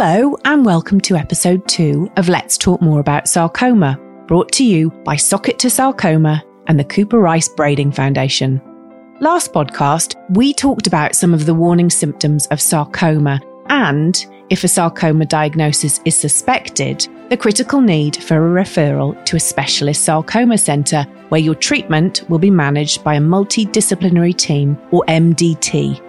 [0.00, 3.98] Hello, and welcome to episode two of Let's Talk More About Sarcoma,
[4.28, 8.62] brought to you by Sock it to Sarcoma and the Cooper Rice Brading Foundation.
[9.18, 13.40] Last podcast, we talked about some of the warning symptoms of sarcoma
[13.70, 19.40] and, if a sarcoma diagnosis is suspected, the critical need for a referral to a
[19.40, 26.07] specialist sarcoma centre where your treatment will be managed by a multidisciplinary team or MDT.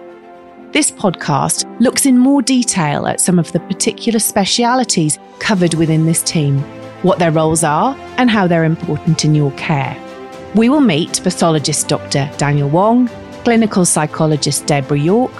[0.72, 6.22] This podcast looks in more detail at some of the particular specialities covered within this
[6.22, 6.60] team,
[7.02, 9.96] what their roles are, and how they're important in your care.
[10.54, 12.30] We will meet pathologist Dr.
[12.38, 13.08] Daniel Wong,
[13.42, 15.32] clinical psychologist Deborah York,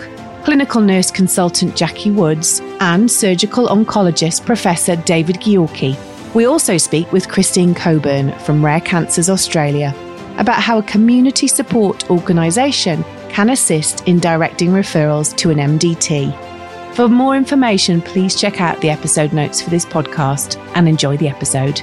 [0.42, 5.96] clinical nurse consultant Jackie Woods, and surgical oncologist Professor David Gyorki.
[6.34, 9.94] We also speak with Christine Cockburn from Rare Cancers Australia
[10.38, 16.94] about how a community support organisation can assist in directing referrals to an MDT.
[16.94, 21.28] For more information, please check out the episode notes for this podcast and enjoy the
[21.28, 21.80] episode.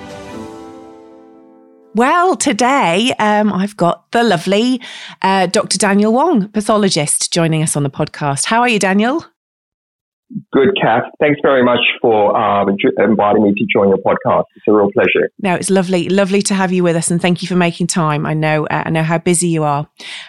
[1.95, 4.81] Well, today um, I've got the lovely
[5.23, 5.79] uh, Dr.
[5.79, 8.45] Daniel Wong, pathologist, joining us on the podcast.
[8.45, 9.25] How are you, Daniel?
[10.51, 11.03] Good, Kath.
[11.21, 14.43] Thanks very much for um, inviting me to join your podcast.
[14.55, 15.29] It's a real pleasure.
[15.39, 18.25] No, it's lovely, lovely to have you with us, and thank you for making time.
[18.25, 19.87] I know, uh, I know how busy you are.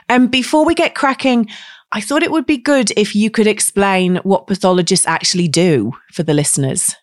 [0.09, 1.49] Um, before we get cracking,
[1.91, 6.23] I thought it would be good if you could explain what pathologists actually do for
[6.23, 6.95] the listeners.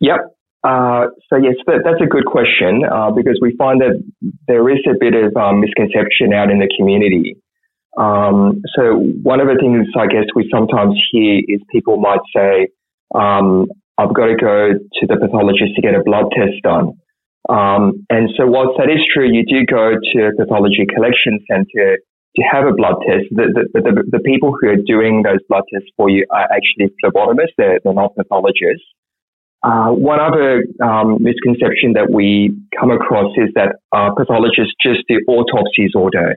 [0.00, 0.20] Yep.
[0.62, 4.02] Uh, so yes, that, that's a good question uh, because we find that
[4.46, 7.36] there is a bit of um, misconception out in the community
[7.96, 12.68] um, so one of the things I guess we sometimes hear is people might say,
[13.14, 13.66] um,
[13.98, 16.92] I've got to go to the pathologist to get a blood test done.
[17.48, 21.96] Um, and so whilst that is true, you do go to a pathology collection center
[22.36, 23.24] to have a blood test.
[23.30, 26.92] The, the, the, the people who are doing those blood tests for you are actually
[27.00, 27.56] phlebotomists.
[27.56, 28.84] They're, they're not pathologists.
[29.62, 35.18] Uh, one other um, misconception that we come across is that uh, pathologists just do
[35.26, 36.36] autopsies all day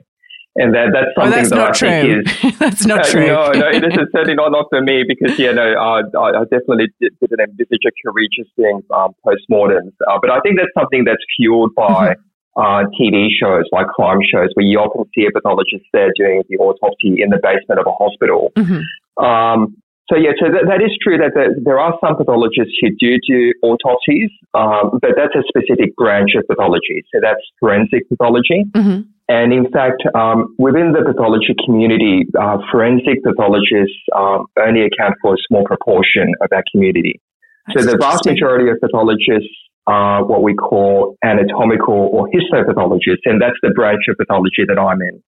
[0.56, 1.88] and that that's something that's that I true.
[1.88, 3.26] think is that's not uh, true.
[3.26, 6.44] No, no, this is certainly not, not for me because yeah, no, uh, I, I
[6.50, 9.94] definitely didn't envisage a career just doing um, postmortems.
[10.06, 12.60] Uh, but I think that's something that's fueled by mm-hmm.
[12.60, 16.56] uh, TV shows like crime shows where you often see a pathologist there doing the
[16.56, 18.50] autopsy in the basement of a hospital.
[18.56, 19.24] Mm-hmm.
[19.24, 19.76] Um,
[20.10, 23.14] so yeah, so that, that is true that there, there, are some pathologists who do
[23.22, 27.06] do autopsies, um, but that's a specific branch of pathology.
[27.14, 28.66] So that's forensic pathology.
[28.74, 29.06] Mm-hmm.
[29.30, 35.34] And in fact, um, within the pathology community, uh, forensic pathologists um, only account for
[35.34, 37.20] a small proportion of that community.
[37.68, 39.54] That's so the vast majority of pathologists
[39.86, 45.00] are what we call anatomical or histopathologists, and that's the branch of pathology that I'm
[45.00, 45.22] in.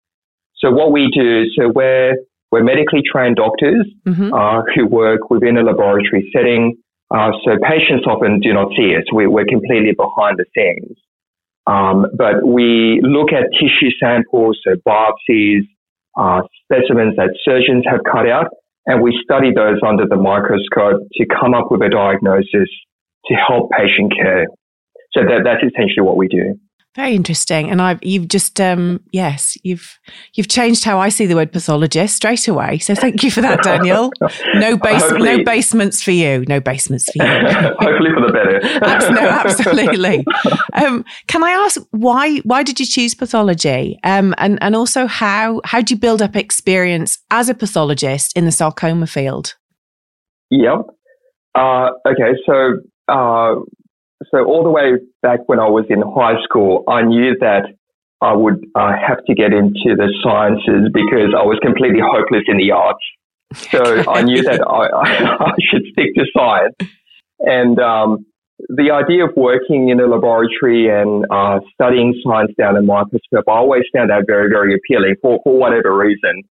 [0.56, 2.16] So what we do, so we're
[2.52, 4.34] we're medically trained doctors mm-hmm.
[4.34, 6.76] uh, who work within a laboratory setting.
[7.14, 9.04] Uh, so patients often do not see us.
[9.14, 10.98] We, are completely behind the scenes.
[11.68, 15.62] Um, but we look at tissue samples, so biopsies,
[16.18, 18.48] uh, specimens that surgeons have cut out,
[18.86, 22.70] and we study those under the microscope to come up with a diagnosis
[23.26, 24.48] to help patient care.
[25.14, 26.58] So that, that's essentially what we do.
[26.94, 27.70] Very interesting.
[27.70, 29.98] And I've you've just um yes, you've
[30.34, 32.80] you've changed how I see the word pathologist straight away.
[32.80, 34.12] So thank you for that, Daniel.
[34.56, 36.44] No base no basements for you.
[36.50, 37.30] No basements for you.
[37.80, 39.12] Hopefully for the better.
[39.14, 40.26] no, absolutely.
[40.74, 43.98] Um, can I ask why why did you choose pathology?
[44.04, 48.44] Um, and, and also how how do you build up experience as a pathologist in
[48.44, 49.56] the sarcoma field?
[50.50, 50.88] Yep.
[51.56, 53.56] Uh, okay, so uh,
[54.30, 57.74] so all the way back when I was in high school, I knew that
[58.22, 62.58] I would uh, have to get into the sciences because I was completely hopeless in
[62.58, 63.04] the arts.
[63.54, 66.76] So I knew that I, I, should stick to science.
[67.40, 68.26] And um,
[68.70, 73.54] the idea of working in a laboratory and uh, studying science down a microscope, I
[73.58, 76.44] always found that very, very appealing for, for whatever reason.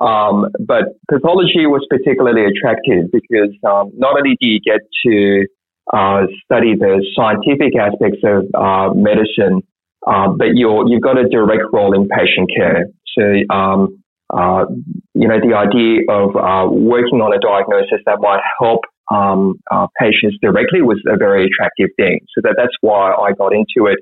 [0.00, 5.46] Um, but pathology was particularly attractive because um, not only do you get to
[5.92, 9.62] uh, study the scientific aspects of uh, medicine,
[10.06, 12.86] uh, but you're, you've got a direct role in patient care.
[13.18, 14.66] So, um, uh,
[15.14, 18.80] you know, the idea of uh, working on a diagnosis that might help
[19.10, 19.58] um,
[19.98, 22.20] patients directly was a very attractive thing.
[22.34, 23.98] So that, that's why I got into it.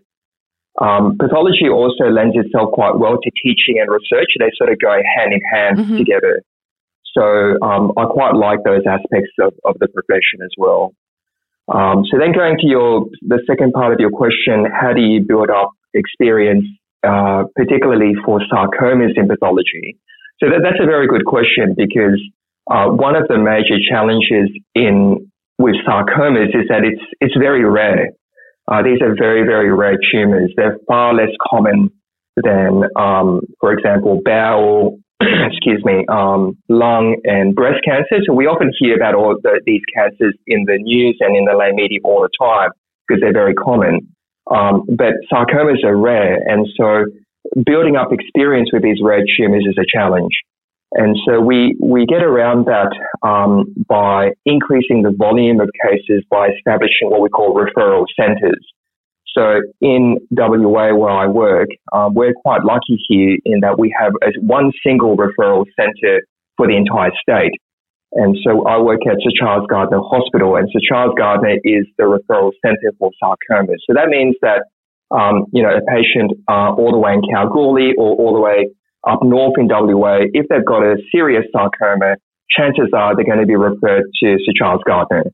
[0.80, 4.30] Um, pathology also lends itself quite well to teaching and research.
[4.38, 5.96] They sort of go hand in hand mm-hmm.
[5.96, 6.42] together.
[7.16, 10.92] So um, I quite like those aspects of, of the profession as well.
[11.72, 15.20] Um, so then going to your the second part of your question, how do you
[15.26, 16.64] build up experience,
[17.06, 19.98] uh, particularly for sarcomas in pathology?
[20.40, 22.20] So that, that's a very good question because
[22.70, 28.10] uh, one of the major challenges in with sarcomas is that it's it's very rare.
[28.70, 30.52] Uh, these are very very rare tumors.
[30.56, 31.90] They're far less common
[32.42, 34.98] than, um, for example, bowel,
[35.50, 38.22] excuse me, um, lung and breast cancer.
[38.26, 41.56] So we often hear about all the, these cancers in the news and in the
[41.56, 42.70] lay media all the time
[43.06, 44.06] because they're very common.
[44.50, 47.04] Um, but sarcomas are rare, and so
[47.66, 50.32] building up experience with these rare tumors is a challenge.
[50.92, 52.92] And so we, we get around that
[53.22, 58.64] um, by increasing the volume of cases by establishing what we call referral centres.
[59.38, 64.12] So in WA where I work, um, we're quite lucky here in that we have
[64.22, 66.22] a, one single referral centre
[66.56, 67.52] for the entire state.
[68.12, 72.04] And so I work at Sir Charles Gairdner Hospital, and Sir Charles Gairdner is the
[72.04, 73.74] referral centre for sarcoma.
[73.86, 74.64] So that means that
[75.10, 78.68] um, you know a patient uh, all the way in Kalgoorlie or all the way
[79.06, 82.16] up north in WA, if they've got a serious sarcoma,
[82.50, 85.30] chances are they're going to be referred to Sir Charles Gairdner.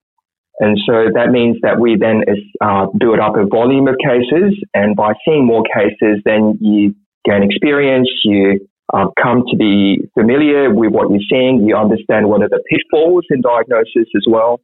[0.60, 2.22] And so that means that we then
[2.60, 7.42] uh, build up a volume of cases, and by seeing more cases, then you gain
[7.42, 8.60] experience, you
[8.92, 13.24] uh, come to be familiar with what you're seeing, you understand what are the pitfalls
[13.30, 14.60] in diagnosis as well.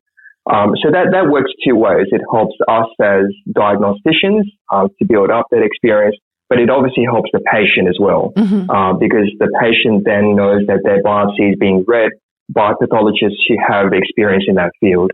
[0.51, 2.07] Um, so that, that works two ways.
[2.11, 6.17] It helps us as diagnosticians uh, to build up that experience,
[6.49, 8.71] but it obviously helps the patient as well, mm-hmm.
[8.71, 12.11] uh, because the patient then knows that their biopsy is being read
[12.49, 15.11] by pathologists who have experience in that field.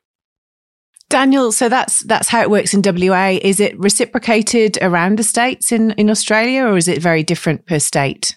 [1.16, 3.38] Daniel, so that's that's how it works in WA.
[3.40, 7.78] Is it reciprocated around the states in, in Australia, or is it very different per
[7.78, 8.36] state?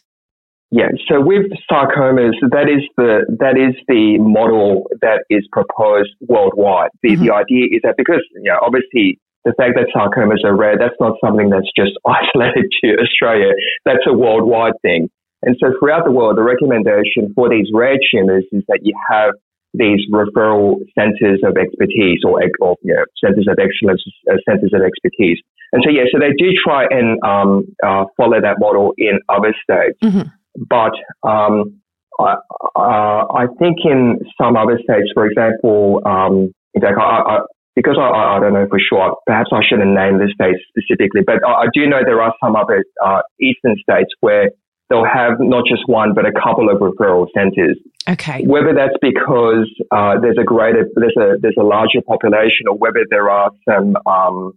[0.71, 6.91] Yeah, so with sarcomas, that is the that is the model that is proposed worldwide.
[7.03, 7.25] The mm-hmm.
[7.25, 10.95] the idea is that because you know, obviously the fact that sarcomas are rare, that's
[11.01, 13.51] not something that's just isolated to Australia.
[13.83, 15.09] That's a worldwide thing.
[15.43, 19.31] And so throughout the world, the recommendation for these rare tumors is that you have
[19.73, 24.81] these referral centers of expertise or, or you know, centers of excellence, uh, centers of
[24.81, 25.37] expertise.
[25.71, 29.53] And so, yeah, so they do try and um, uh, follow that model in other
[29.63, 29.99] states.
[30.03, 30.29] Mm-hmm.
[30.67, 30.93] But
[31.27, 31.79] um,
[32.19, 32.35] I,
[32.75, 37.39] uh, I, think in some other states, for example, um, in fact, I, I,
[37.75, 41.45] because I, I, don't know for sure, perhaps I shouldn't name the states specifically, but
[41.47, 44.49] I, do know there are some other uh, eastern states where
[44.89, 47.77] they'll have not just one, but a couple of referral centers.
[48.07, 48.43] Okay.
[48.45, 53.05] Whether that's because uh, there's a greater, there's a there's a larger population, or whether
[53.09, 54.53] there are some, um,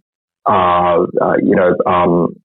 [0.49, 2.35] uh, uh, you know, um,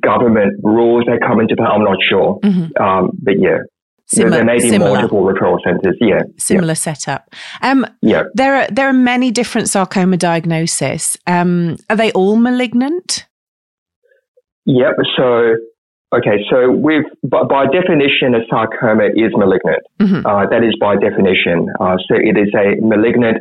[0.00, 2.38] government rules that come into play, I'm not sure.
[2.40, 2.82] Mm-hmm.
[2.82, 3.58] Um, but yeah.
[4.06, 4.92] Similar, there may be similar.
[4.92, 5.96] multiple referral centres.
[5.98, 6.74] Yeah, similar yeah.
[6.74, 7.34] setup.
[7.62, 11.16] Um, yeah, there are there are many different sarcoma diagnoses.
[11.26, 13.26] Um, are they all malignant?
[14.66, 14.92] Yep.
[15.16, 15.54] So
[16.14, 19.80] Okay, so with by, by, definition, a sarcoma is malignant.
[19.98, 20.26] Mm-hmm.
[20.26, 21.66] Uh, that is by definition.
[21.80, 23.38] Uh, so it is a malignant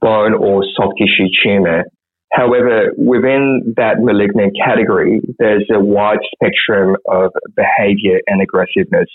[0.00, 1.84] bone or soft tissue tumor.
[2.32, 9.06] However, within that malignant category, there's a wide spectrum of behavior and aggressiveness.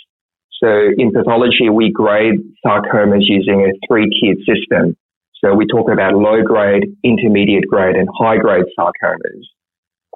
[0.62, 4.96] So in pathology, we grade sarcomas using a three-tiered system.
[5.44, 9.44] So we talk about low grade, intermediate grade, and high grade sarcomas.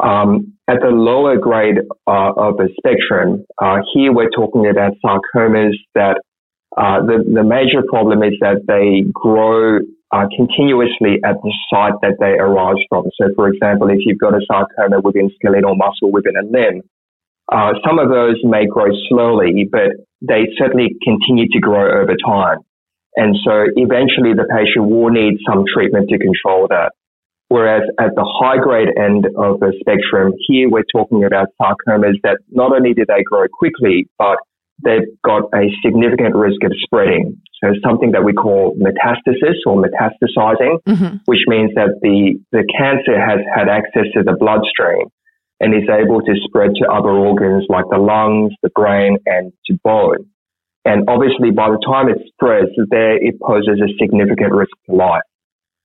[0.01, 5.75] Um, at the lower grade uh, of the spectrum, uh, here we're talking about sarcomas
[5.93, 6.21] that
[6.77, 9.79] uh, the, the major problem is that they grow
[10.11, 13.05] uh, continuously at the site that they arise from.
[13.19, 16.81] So, for example, if you've got a sarcoma within skeletal muscle within a limb,
[17.51, 19.91] uh, some of those may grow slowly, but
[20.21, 22.59] they certainly continue to grow over time.
[23.15, 26.93] And so eventually the patient will need some treatment to control that.
[27.49, 32.39] Whereas at the high grade end of the spectrum, here we're talking about sarcomas that
[32.49, 34.37] not only do they grow quickly, but
[34.83, 37.39] they've got a significant risk of spreading.
[37.63, 41.17] So something that we call metastasis or metastasizing, mm-hmm.
[41.25, 45.07] which means that the, the cancer has had access to the bloodstream
[45.59, 49.77] and is able to spread to other organs like the lungs, the brain, and to
[49.83, 50.25] bone.
[50.85, 55.23] And obviously, by the time it spreads, there it poses a significant risk to life.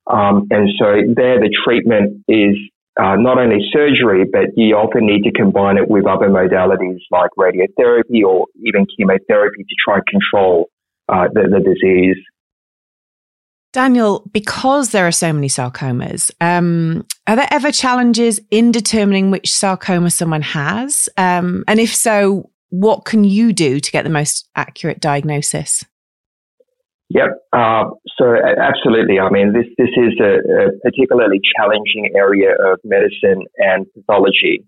[0.08, 2.56] Um, and so there, the treatment is
[2.98, 7.30] uh, not only surgery, but you often need to combine it with other modalities like
[7.38, 10.68] radiotherapy or even chemotherapy to try and control
[11.08, 12.16] uh, the, the, disease.
[13.72, 19.52] Daniel, because there are so many sarcomas, um, are there ever challenges in determining which
[19.52, 21.08] sarcoma someone has?
[21.16, 25.84] Um, and if so, what can you do to get the most accurate diagnosis?
[27.10, 27.30] Yep.
[27.52, 27.84] Uh,
[28.18, 29.18] so absolutely.
[29.18, 34.64] I mean, this this is a, a, particularly challenging area of medicine and pathology.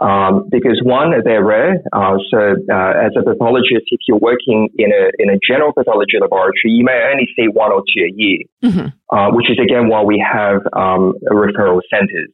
[0.00, 1.82] Um, because one, they're rare.
[1.92, 6.16] Uh, so, uh, as a pathologist, if you're working in a in a general pathology
[6.20, 8.86] laboratory, you may only see one or two a year, mm-hmm.
[9.14, 12.30] uh, which is again why we have um, referral centers.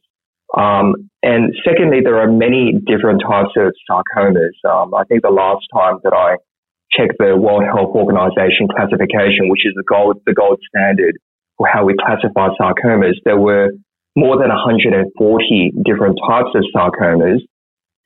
[0.55, 4.55] Um, and secondly, there are many different types of sarcomas.
[4.63, 6.37] Um, I think the last time that I
[6.91, 11.17] checked the World Health Organization classification, which is the gold the gold standard
[11.57, 13.69] for how we classify sarcomas, there were
[14.15, 17.39] more than 140 different types of sarcomas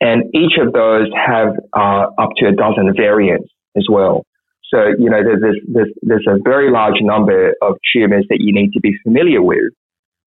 [0.01, 4.25] and each of those have uh, up to a dozen variants as well.
[4.73, 8.71] So, you know, there's, there's, there's a very large number of tumors that you need
[8.73, 9.71] to be familiar with.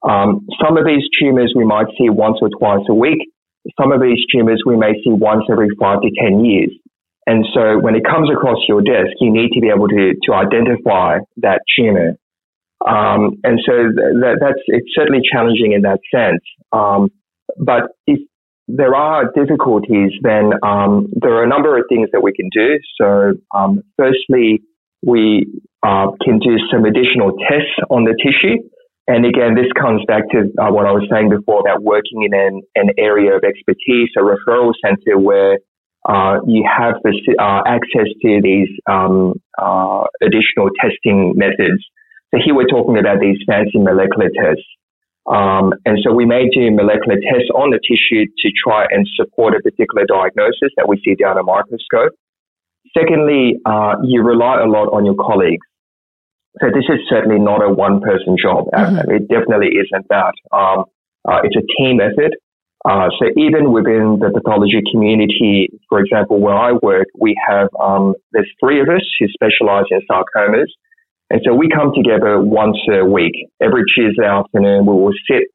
[0.09, 3.19] Um, some of these tumors we might see once or twice a week.
[3.81, 6.71] Some of these tumors we may see once every five to 10 years.
[7.27, 10.35] And so when it comes across your desk, you need to be able to, to
[10.35, 12.17] identify that tumor.
[12.87, 16.43] Um, and so that, that's, it's certainly challenging in that sense.
[16.73, 17.09] Um,
[17.59, 18.21] but if,
[18.69, 22.79] there are difficulties, then um, there are a number of things that we can do.
[23.01, 24.63] So, um, firstly,
[25.05, 25.47] we
[25.83, 28.57] uh, can do some additional tests on the tissue.
[29.07, 32.33] And again, this comes back to uh, what I was saying before about working in
[32.33, 35.59] an, an area of expertise, a referral center where
[36.05, 41.83] uh, you have the, uh, access to these um, uh, additional testing methods.
[42.33, 44.67] So here we're talking about these fancy molecular tests.
[45.27, 49.55] Um, and so we may do molecular tests on the tissue to try and support
[49.55, 52.13] a particular diagnosis that we see down a microscope.
[52.93, 55.67] Secondly, uh, you rely a lot on your colleagues.
[56.61, 58.67] So this is certainly not a one person job.
[58.75, 59.11] Mm-hmm.
[59.11, 60.35] It definitely isn't that.
[60.53, 60.85] Um,
[61.27, 62.35] uh, it's a team effort.
[62.85, 68.15] Uh, so even within the pathology community, for example, where I work, we have um,
[68.33, 70.69] there's three of us who specialize in sarcomas,
[71.31, 73.33] and so we come together once a week.
[73.61, 75.49] Every Tuesday afternoon, we will sit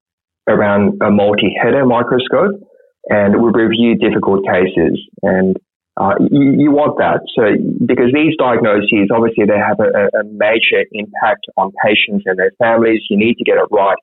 [0.48, 2.60] around a multi-header microscope
[3.08, 5.00] and we review difficult cases.
[5.22, 5.56] And
[5.98, 7.22] uh, you, you, want that.
[7.36, 7.54] So
[7.86, 13.02] because these diagnoses, obviously, they have a, a, major impact on patients and their families.
[13.10, 13.98] You need to get it right.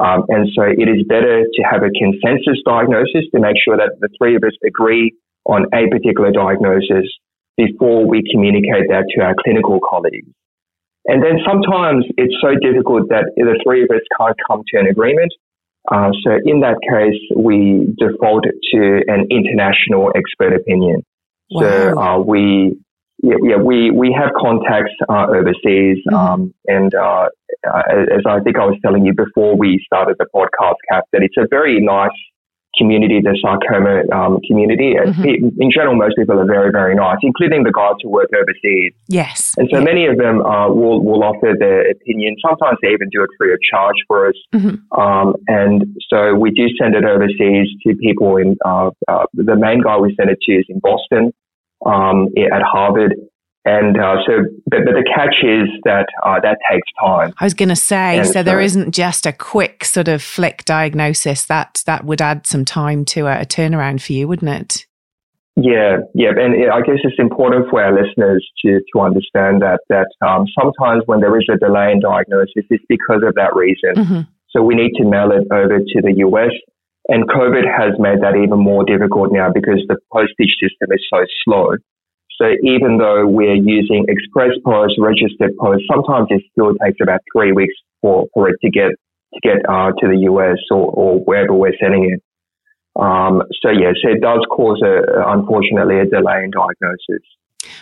[0.00, 3.94] Um, and so it is better to have a consensus diagnosis to make sure that
[4.00, 5.14] the three of us agree
[5.46, 7.06] on a particular diagnosis
[7.56, 10.28] before we communicate that to our clinical colleagues.
[11.06, 14.86] And then sometimes it's so difficult that the three of us can't come to an
[14.86, 15.32] agreement.
[15.92, 21.04] Uh, so in that case, we default to an international expert opinion.
[21.50, 21.60] Wow.
[21.60, 22.80] So uh, we,
[23.22, 26.14] yeah, yeah, we we have contacts uh, overseas, mm-hmm.
[26.14, 27.28] um, and uh, uh,
[27.90, 31.36] as I think I was telling you before we started the podcast, Kath, that it's
[31.38, 32.10] a very nice
[32.76, 34.94] community, the sarcoma um, community.
[34.94, 35.62] Mm-hmm.
[35.62, 38.92] In general, most people are very, very nice, including the guys who work overseas.
[39.08, 39.54] Yes.
[39.56, 39.84] And so yeah.
[39.84, 42.36] many of them uh, will, will offer their opinion.
[42.46, 44.34] Sometimes they even do it free of charge for us.
[44.54, 45.00] Mm-hmm.
[45.00, 49.80] Um, and so we do send it overseas to people in, uh, uh, the main
[49.82, 51.32] guy we send it to is in Boston
[51.86, 53.14] um, at Harvard.
[53.66, 57.32] And uh, so, but, but, the catch is that uh, that takes time.
[57.38, 60.66] I was going to say, so, so, there isn't just a quick sort of flick
[60.66, 61.46] diagnosis.
[61.46, 64.86] That that would add some time to a, a turnaround for you, wouldn't it?
[65.56, 70.10] Yeah, yeah, and I guess it's important for our listeners to to understand that that
[70.20, 73.94] um, sometimes when there is a delay in diagnosis, it's because of that reason.
[73.94, 74.20] Mm-hmm.
[74.50, 76.50] So we need to mail it over to the US,
[77.08, 81.24] and COVID has made that even more difficult now because the postage system is so
[81.44, 81.76] slow.
[82.40, 87.52] So even though we're using express post, registered post, sometimes it still takes about three
[87.52, 88.90] weeks for, for it to get
[89.34, 92.22] to get uh, to the US or, or wherever we're sending it.
[93.00, 97.24] Um, so yes, it does cause a unfortunately a delay in diagnosis.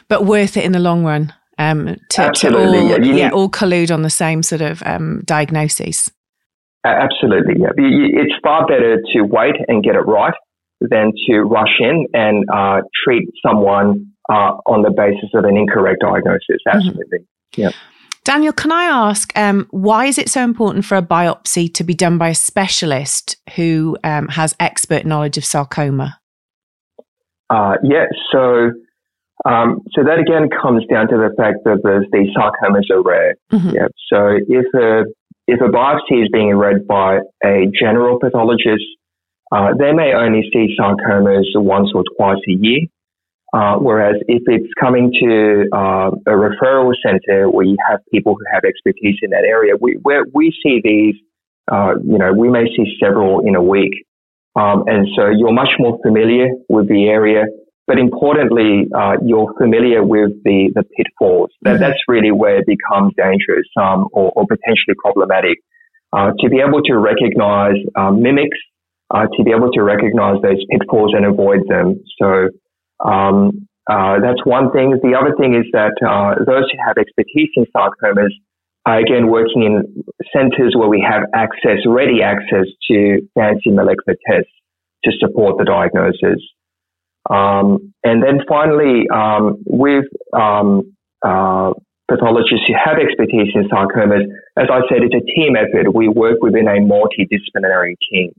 [0.08, 1.32] But worth it in the long run.
[1.58, 5.22] Um, to, Absolutely, to all, yeah, yeah, all collude on the same sort of um,
[5.26, 6.10] diagnoses.
[6.84, 7.68] Absolutely, yeah.
[7.76, 10.34] It's far better to wait and get it right
[10.80, 16.00] than to rush in and uh, treat someone uh, on the basis of an incorrect
[16.00, 16.60] diagnosis.
[16.66, 16.76] Mm-hmm.
[16.76, 17.18] Absolutely.
[17.18, 17.60] Mm-hmm.
[17.60, 17.70] Yeah.
[18.24, 21.92] Daniel, can I ask um, why is it so important for a biopsy to be
[21.92, 26.20] done by a specialist who um, has expert knowledge of sarcoma?
[27.50, 28.70] Uh, yeah, so
[29.44, 33.34] um, so that again comes down to the fact that the, the sarcomas are rare.
[33.52, 33.70] Mm-hmm.
[33.70, 35.04] Yeah, so if a
[35.48, 38.84] if a biopsy is being read by a general pathologist,
[39.50, 42.80] uh, they may only see sarcomas once or twice a year.
[43.52, 48.44] Uh, whereas if it's coming to uh, a referral center where you have people who
[48.50, 49.98] have expertise in that area, we
[50.32, 51.14] we see these,
[51.70, 53.92] uh, you know, we may see several in a week,
[54.56, 57.44] um, and so you're much more familiar with the area.
[57.86, 61.50] But importantly, uh, you're familiar with the the pitfalls.
[61.60, 61.82] That, mm-hmm.
[61.82, 65.58] That's really where it becomes dangerous um, or, or, potentially problematic.
[66.14, 68.58] Uh, to be able to recognize uh, mimics
[69.12, 72.02] uh, to be able to recognize those pitfalls and avoid them.
[72.20, 72.48] So
[73.04, 74.98] um, uh, that's one thing.
[75.02, 78.30] The other thing is that uh, those who have expertise in sarcomas
[78.86, 84.50] are again working in centers where we have access, ready access to fancy molecular tests
[85.04, 86.42] to support the diagnosis.
[87.28, 90.94] Um, and then finally, um, with um,
[91.24, 91.72] uh,
[92.08, 95.94] pathologists who have expertise in sarcomas, as I said, it's a team effort.
[95.94, 98.32] We work within a multidisciplinary team.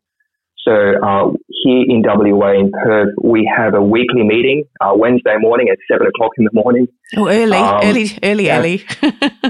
[0.65, 5.67] So uh, here in WA in Perth, we have a weekly meeting uh, Wednesday morning
[5.69, 6.87] at seven o'clock in the morning.
[7.17, 8.85] Oh, early, um, early, early, yeah, early.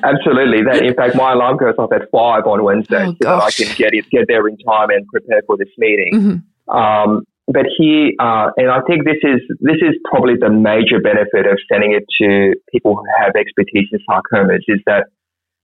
[0.04, 0.64] absolutely.
[0.64, 3.52] That, in fact, my alarm goes off at five on Wednesday, oh, so that I
[3.52, 6.14] can get it, get there in time and prepare for this meeting.
[6.14, 6.76] Mm-hmm.
[6.76, 11.46] Um, but here, uh, and I think this is this is probably the major benefit
[11.46, 15.08] of sending it to people who have expertise in sarcomas is that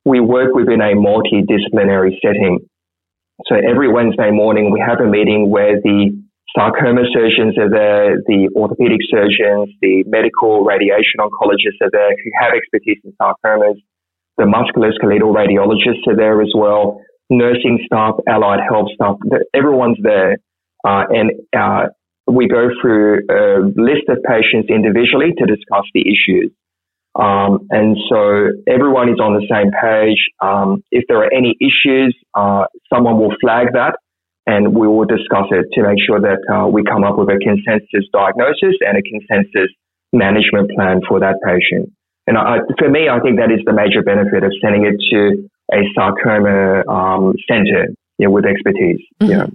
[0.05, 2.59] we work within a multidisciplinary setting.
[3.47, 6.11] So every Wednesday morning, we have a meeting where the
[6.55, 12.53] sarcoma surgeons are there, the orthopedic surgeons, the medical radiation oncologists are there who have
[12.53, 13.79] expertise in sarcomas,
[14.37, 19.15] the musculoskeletal radiologists are there as well, nursing staff, allied health staff,
[19.53, 20.37] everyone's there.
[20.85, 21.87] Uh, and uh,
[22.27, 26.51] we go through a list of patients individually to discuss the issues.
[27.19, 30.19] Um, and so everyone is on the same page.
[30.39, 33.95] Um, if there are any issues, uh, someone will flag that
[34.47, 37.37] and we will discuss it to make sure that uh, we come up with a
[37.37, 39.69] consensus diagnosis and a consensus
[40.13, 41.91] management plan for that patient.
[42.25, 45.49] And I, for me, I think that is the major benefit of sending it to
[45.71, 49.01] a sarcoma um, center you know, with expertise.
[49.21, 49.31] Mm-hmm.
[49.31, 49.45] Yeah.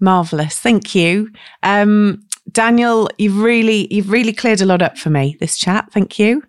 [0.00, 0.58] Marvelous.
[0.58, 1.30] Thank you.
[1.62, 5.92] Um, Daniel, you've really you've really cleared a lot up for me this chat.
[5.92, 6.42] Thank you.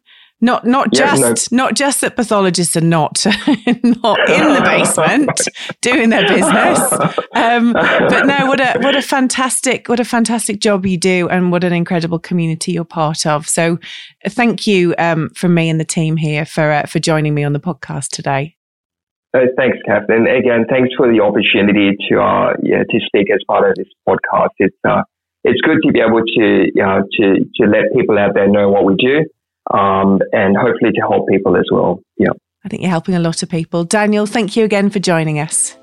[0.44, 1.64] Not not yeah, just no.
[1.64, 5.32] not just that pathologists are not not in the basement
[5.82, 6.80] doing their business,
[7.34, 11.54] um, but no, what a what a fantastic what a fantastic job you do, and
[11.54, 13.48] what an incredible community you're part of.
[13.48, 13.80] So,
[14.28, 17.54] thank you um, from me and the team here for uh, for joining me on
[17.54, 18.58] the podcast today.
[19.34, 20.28] Uh, thanks, Catherine.
[20.28, 24.50] Again, thanks for the opportunity to uh, yeah, to speak as part of this podcast.
[24.58, 25.04] It's uh,
[25.46, 28.68] it's good to be able to you know, to to let people out there know
[28.68, 29.24] what we do
[29.72, 32.02] um, and hopefully to help people as well.
[32.18, 32.30] Yeah.
[32.66, 33.84] I think you're helping a lot of people.
[33.84, 35.76] Daniel, thank you again for joining us.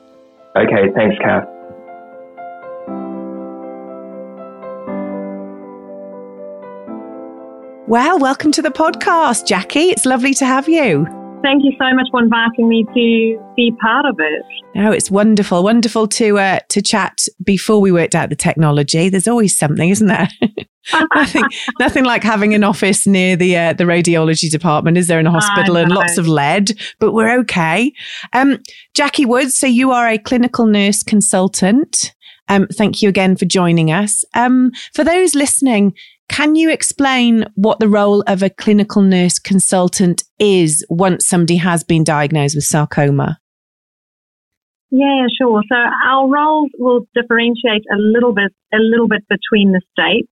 [0.56, 1.44] Okay, thanks, Kath.
[7.86, 9.90] Well, welcome to the podcast, Jackie.
[9.90, 11.19] It's lovely to have you.
[11.42, 14.42] Thank you so much for inviting me to be part of it.
[14.74, 19.08] No, it's wonderful, wonderful to uh, to chat before we worked out the technology.
[19.08, 20.28] There's always something, isn't there?
[21.14, 21.44] nothing,
[21.78, 24.98] nothing like having an office near the uh, the radiology department.
[24.98, 26.72] Is there in a hospital and lots of lead?
[26.98, 27.92] But we're okay.
[28.34, 28.58] Um,
[28.94, 32.14] Jackie Woods, so you are a clinical nurse consultant.
[32.48, 34.24] Um, thank you again for joining us.
[34.34, 35.94] Um, for those listening,
[36.30, 41.82] can you explain what the role of a clinical nurse consultant is once somebody has
[41.82, 43.40] been diagnosed with sarcoma?
[44.92, 45.62] Yeah, sure.
[45.68, 50.28] So our roles will differentiate a little bit, a little bit between the states.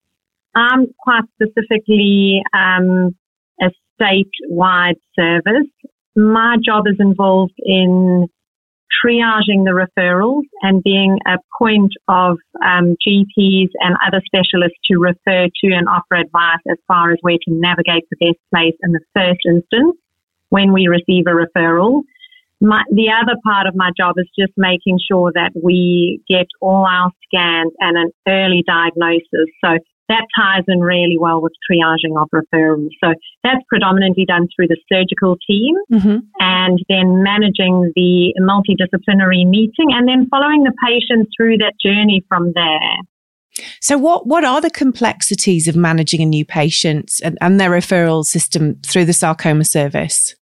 [0.56, 3.16] I'm quite specifically um,
[3.60, 5.68] a statewide service.
[6.16, 8.28] My job is involved in
[9.04, 15.48] triaging the referrals and being a point of um, GPs and other specialists to refer
[15.48, 19.02] to and offer advice as far as where to navigate the best place in the
[19.16, 19.98] first instance
[20.50, 22.04] when we receive a referral.
[22.60, 26.88] My, the other part of my job is just making sure that we get all
[26.88, 29.48] our scans and an early diagnosis.
[29.64, 29.78] So
[30.10, 32.90] that ties in really well with triaging of referrals.
[33.04, 36.18] So that's predominantly done through the surgical team mm-hmm.
[36.40, 42.54] and then managing the multidisciplinary meeting and then following the patient through that journey from
[42.54, 42.98] there.
[43.82, 48.24] So what, what are the complexities of managing a new patient and, and their referral
[48.24, 50.36] system through the sarcoma service?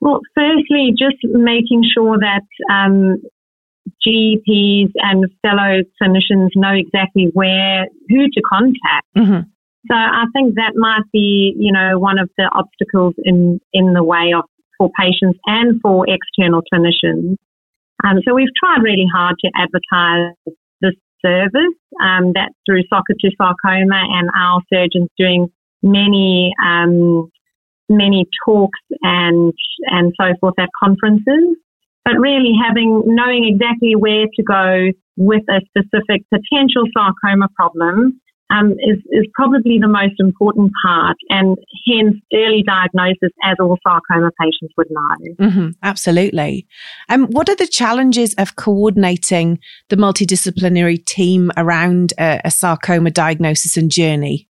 [0.00, 3.22] Well, firstly, just making sure that um,
[4.06, 9.06] GPs and fellow clinicians know exactly where, who to contact.
[9.16, 9.48] Mm-hmm.
[9.90, 14.02] So I think that might be, you know, one of the obstacles in, in the
[14.02, 14.44] way of
[14.78, 17.36] for patients and for external clinicians.
[18.02, 20.34] Um, so we've tried really hard to advertise
[20.80, 20.94] this
[21.24, 25.48] service um, that through Sock it to Sarcoma and our surgeons doing
[25.82, 27.30] many um,
[27.88, 29.52] many talks and
[29.86, 31.56] and so forth at conferences
[32.04, 38.72] but really having knowing exactly where to go with a specific potential sarcoma problem um,
[38.72, 44.74] is, is probably the most important part, and hence early diagnosis, as all sarcoma patients
[44.76, 45.46] would know.
[45.46, 46.66] Mm-hmm, absolutely.
[47.08, 53.10] And um, what are the challenges of coordinating the multidisciplinary team around a, a sarcoma
[53.10, 54.48] diagnosis and journey?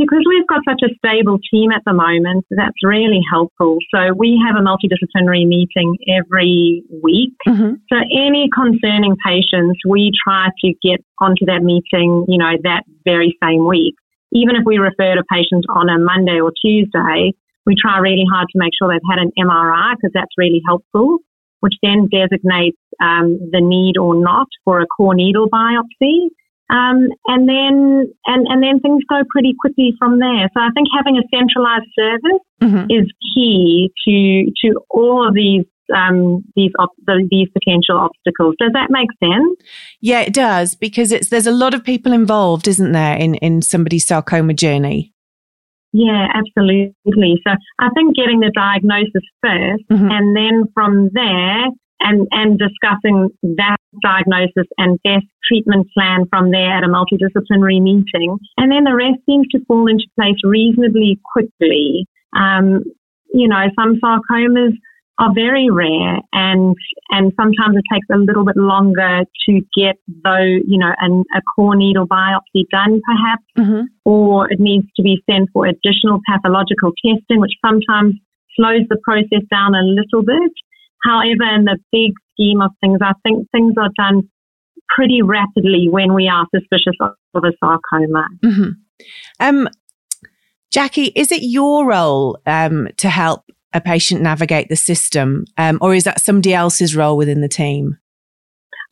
[0.00, 3.76] Because we've got such a stable team at the moment, that's really helpful.
[3.94, 7.36] So we have a multidisciplinary meeting every week.
[7.46, 7.74] Mm-hmm.
[7.92, 13.36] So any concerning patients, we try to get onto that meeting, you know, that very
[13.44, 13.94] same week.
[14.32, 17.34] Even if we refer a patient on a Monday or Tuesday,
[17.66, 21.18] we try really hard to make sure they've had an MRI because that's really helpful,
[21.60, 26.30] which then designates um, the need or not for a core needle biopsy.
[26.70, 30.48] Um, and then and, and then things go pretty quickly from there.
[30.54, 32.90] So I think having a centralized service mm-hmm.
[32.90, 36.94] is key to to all of these um, these op-
[37.30, 38.54] these potential obstacles.
[38.60, 39.60] Does that make sense?
[40.00, 43.62] Yeah, it does because it's there's a lot of people involved, isn't there, in in
[43.62, 45.12] somebody's sarcoma journey?
[45.92, 47.42] Yeah, absolutely.
[47.44, 50.08] So I think getting the diagnosis 1st mm-hmm.
[50.10, 51.66] and then from there,
[52.00, 58.38] and, and discussing that diagnosis and best treatment plan from there at a multidisciplinary meeting.
[58.56, 62.06] And then the rest seems to fall into place reasonably quickly.
[62.36, 62.84] Um,
[63.32, 64.72] you know, some sarcomas
[65.20, 66.74] are very rare and
[67.10, 71.42] and sometimes it takes a little bit longer to get though you know an, a
[71.54, 73.82] core needle biopsy done perhaps mm-hmm.
[74.06, 78.14] or it needs to be sent for additional pathological testing which sometimes
[78.56, 80.52] slows the process down a little bit
[81.02, 84.28] However, in the big scheme of things, I think things are done
[84.88, 88.26] pretty rapidly when we are suspicious of a sarcoma.
[88.44, 88.70] Mm-hmm.
[89.38, 89.68] Um,
[90.70, 95.94] Jackie, is it your role um, to help a patient navigate the system, um, or
[95.94, 97.98] is that somebody else's role within the team?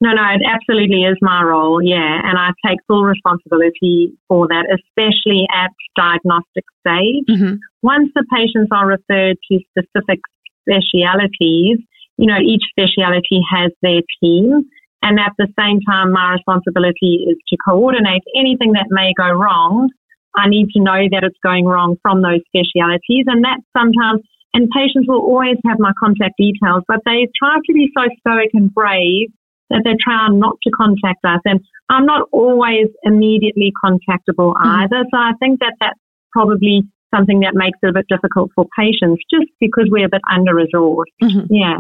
[0.01, 2.21] No, no, it absolutely is my role, yeah.
[2.23, 7.25] And I take full responsibility for that, especially at diagnostic stage.
[7.29, 7.57] Mm-hmm.
[7.83, 10.21] Once the patients are referred to specific
[10.63, 11.79] specialities,
[12.19, 14.69] you know, each speciality has their team.
[15.03, 19.89] And at the same time, my responsibility is to coordinate anything that may go wrong.
[20.37, 23.25] I need to know that it's going wrong from those specialities.
[23.27, 27.73] And that sometimes, and patients will always have my contact details, but they try to
[27.73, 29.31] be so stoic and brave
[29.71, 31.41] that they try not to contact us.
[31.45, 34.83] And I'm not always immediately contactable mm-hmm.
[34.83, 35.05] either.
[35.11, 36.01] So I think that that's
[36.33, 36.83] probably
[37.15, 40.55] something that makes it a bit difficult for patients just because we're a bit under
[40.55, 41.05] resourced.
[41.23, 41.55] Mm-hmm.
[41.55, 41.77] Yeah.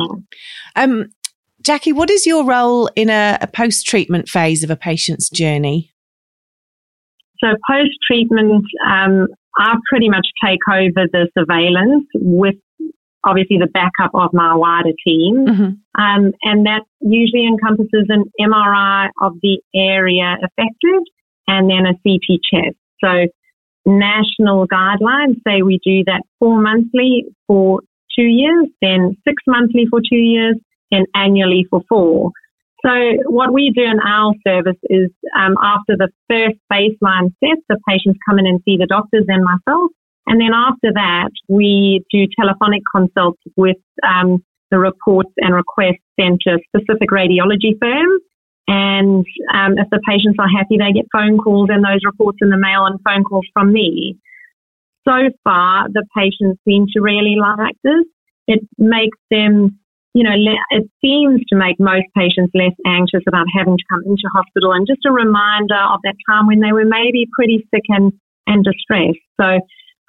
[0.77, 1.11] Um,
[1.61, 5.93] Jackie, what is your role in a, a post treatment phase of a patient's journey?
[7.41, 12.55] So, post treatment, um, I pretty much take over the surveillance with
[13.25, 15.47] obviously the backup of my wider team.
[15.47, 16.01] Mm-hmm.
[16.03, 21.03] Um, and that usually encompasses an MRI of the area affected
[21.47, 22.77] and then a CT chest.
[23.03, 23.27] So
[23.87, 27.81] national guidelines say we do that four monthly for
[28.17, 30.57] two years, then six monthly for two years,
[30.91, 32.31] then annually for four.
[32.85, 32.91] So
[33.27, 38.19] what we do in our service is um, after the first baseline test, the patients
[38.29, 39.91] come in and see the doctors and myself.
[40.27, 46.41] And then after that, we do telephonic consults with um, the reports and requests sent
[46.43, 48.09] to a specific radiology firm.
[48.69, 52.51] And um, if the patients are happy, they get phone calls and those reports in
[52.51, 54.19] the mail and phone calls from me.
[55.09, 58.05] So far, the patients seem to really like this.
[58.47, 59.79] It makes them,
[60.13, 60.37] you know,
[60.71, 64.87] it seems to make most patients less anxious about having to come into hospital and
[64.87, 68.13] just a reminder of that time when they were maybe pretty sick and,
[68.47, 69.25] and distressed.
[69.41, 69.61] So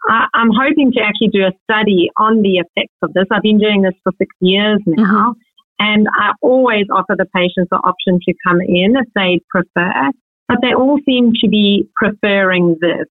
[0.10, 3.26] I, am hoping to actually do a study on the effects of this.
[3.32, 5.32] I've been doing this for six years now.
[5.32, 5.39] Mm-hmm.
[5.79, 10.11] And I always offer the patients the option to come in if they prefer,
[10.47, 13.07] but they all seem to be preferring this.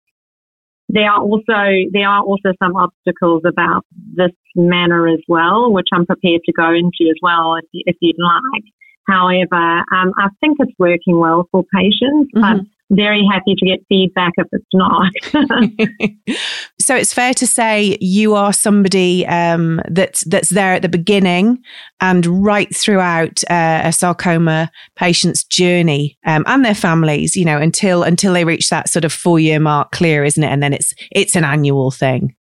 [0.89, 3.83] There are also, there are also some obstacles about
[4.15, 8.17] this manner as well, which I'm prepared to go into as well if, if you'd
[8.19, 8.63] like.
[9.07, 12.57] However, um, I think it's working well for patients, mm-hmm.
[12.57, 15.11] but very happy to get feedback if it's not.
[16.85, 21.63] so it's fair to say you are somebody um, that's that's there at the beginning
[21.99, 27.35] and right throughout uh, a sarcoma patient's journey um, and their families.
[27.35, 30.47] You know, until until they reach that sort of four year mark, clear, isn't it?
[30.47, 32.35] And then it's it's an annual thing.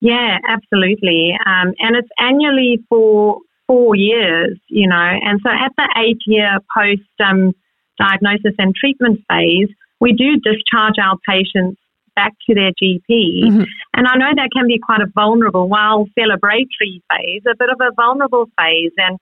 [0.00, 4.58] Yeah, absolutely, um, and it's annually for four years.
[4.68, 7.54] You know, and so at the eight year post um,
[7.98, 9.68] diagnosis and treatment phase,
[10.00, 11.80] we do discharge our patients
[12.18, 13.46] back to their GP.
[13.46, 13.62] Mm-hmm.
[13.94, 17.78] And I know that can be quite a vulnerable, while celebratory phase, a bit of
[17.80, 18.92] a vulnerable phase.
[18.98, 19.18] And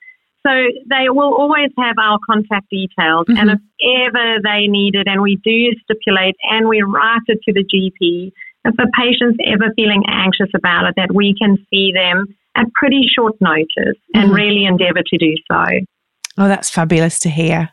[0.47, 0.53] so
[0.89, 3.37] they will always have our contact details, mm-hmm.
[3.37, 3.61] and if
[4.09, 8.33] ever they need it, and we do stipulate and we write it to the GP,
[8.65, 13.05] if a patient's ever feeling anxious about it, that we can see them at pretty
[13.13, 14.21] short notice mm-hmm.
[14.21, 15.65] and really endeavour to do so.
[16.39, 17.71] Oh, that's fabulous to hear.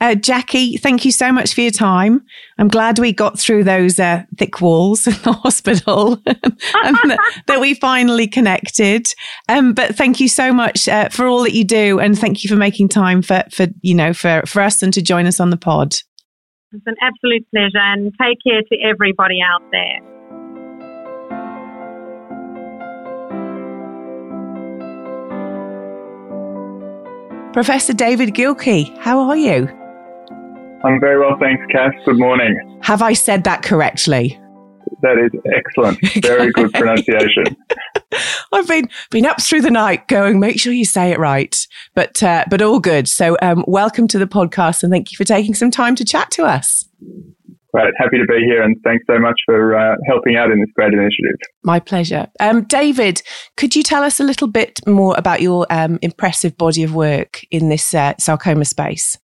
[0.00, 2.22] Uh, Jackie, thank you so much for your time.
[2.58, 7.60] I'm glad we got through those uh, thick walls in the hospital and that, that,
[7.60, 9.12] we finally connected.
[9.48, 11.98] Um, but thank you so much uh, for all that you do.
[11.98, 15.02] And thank you for making time for, for, you know, for, for us and to
[15.02, 15.94] join us on the pod.
[16.72, 20.13] It's an absolute pleasure and take care to everybody out there.
[27.54, 29.68] Professor David Gyorki, how are you?
[30.82, 31.92] I'm very well, thanks, Kath.
[32.04, 32.80] Good morning.
[32.82, 34.36] Have I said that correctly?
[35.02, 36.00] That is excellent.
[36.24, 37.44] Very good pronunciation.
[38.52, 41.56] I've been been up through the night going, make sure you say it right.
[41.94, 43.06] But uh, but all good.
[43.06, 46.32] So um, welcome to the podcast and thank you for taking some time to chat
[46.32, 46.88] to us.
[47.74, 50.70] Right, happy to be here, and thanks so much for uh, helping out in this
[50.76, 51.34] great initiative.
[51.64, 52.28] My pleasure.
[52.38, 53.20] Um, David,
[53.56, 57.40] could you tell us a little bit more about your um, impressive body of work
[57.50, 59.18] in this uh, sarcoma space?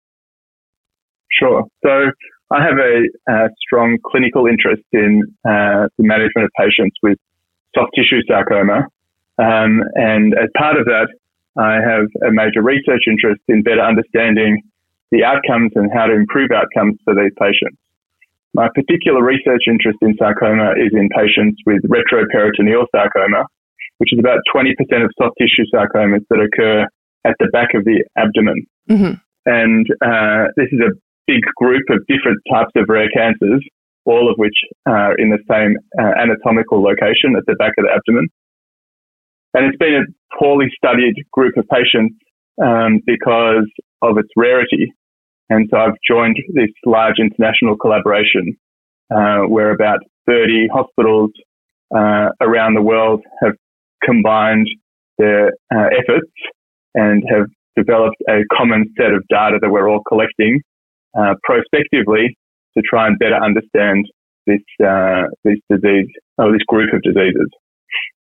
[1.29, 1.65] Sure.
[1.83, 2.11] So,
[2.49, 7.17] I have a, a strong clinical interest in uh, the management of patients with
[7.75, 8.87] soft tissue sarcoma,
[9.39, 11.09] um, and as part of that,
[11.57, 14.63] I have a major research interest in better understanding
[15.11, 17.77] the outcomes and how to improve outcomes for these patients.
[18.53, 23.45] My particular research interest in sarcoma is in patients with retroperitoneal sarcoma,
[23.97, 24.71] which is about 20%
[25.03, 26.87] of soft tissue sarcomas that occur
[27.25, 28.65] at the back of the abdomen.
[28.89, 29.13] Mm-hmm.
[29.45, 30.91] And uh, this is a
[31.27, 33.63] big group of different types of rare cancers,
[34.05, 34.55] all of which
[34.87, 38.27] are in the same uh, anatomical location at the back of the abdomen.
[39.53, 42.15] And it's been a poorly studied group of patients
[42.63, 43.67] um, because
[44.01, 44.93] of its rarity.
[45.49, 48.57] And so I've joined this large international collaboration
[49.13, 51.31] uh, where about 30 hospitals
[51.95, 53.53] uh, around the world have
[54.03, 54.67] combined
[55.17, 56.31] their uh, efforts
[56.95, 57.45] and have
[57.77, 60.61] developed a common set of data that we're all collecting
[61.17, 62.37] uh, prospectively
[62.75, 64.05] to try and better understand
[64.45, 66.07] this uh, this disease
[66.37, 67.49] or this group of diseases.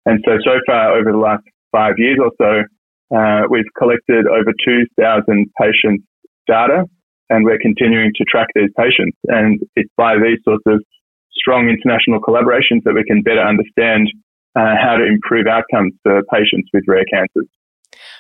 [0.05, 4.51] And so so far over the last five years or so, uh, we've collected over
[4.65, 6.03] 2,000 patients'
[6.47, 6.85] data
[7.29, 9.17] and we're continuing to track these patients.
[9.27, 10.83] And it's by these sorts of
[11.31, 14.09] strong international collaborations that we can better understand
[14.55, 17.47] uh, how to improve outcomes for patients with rare cancers.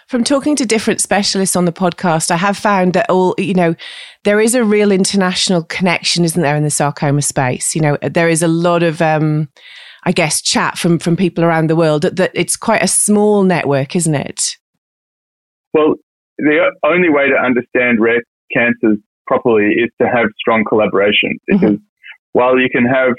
[0.07, 3.75] From talking to different specialists on the podcast, I have found that all, you know,
[4.23, 7.73] there is a real international connection, isn't there, in the sarcoma space?
[7.73, 9.49] You know, there is a lot of, um,
[10.03, 13.43] I guess, chat from, from people around the world that, that it's quite a small
[13.43, 14.57] network, isn't it?
[15.73, 15.95] Well,
[16.37, 18.21] the only way to understand rare
[18.55, 21.59] cancers properly is to have strong collaboration mm-hmm.
[21.59, 22.37] because mm-hmm.
[22.39, 23.13] while you can have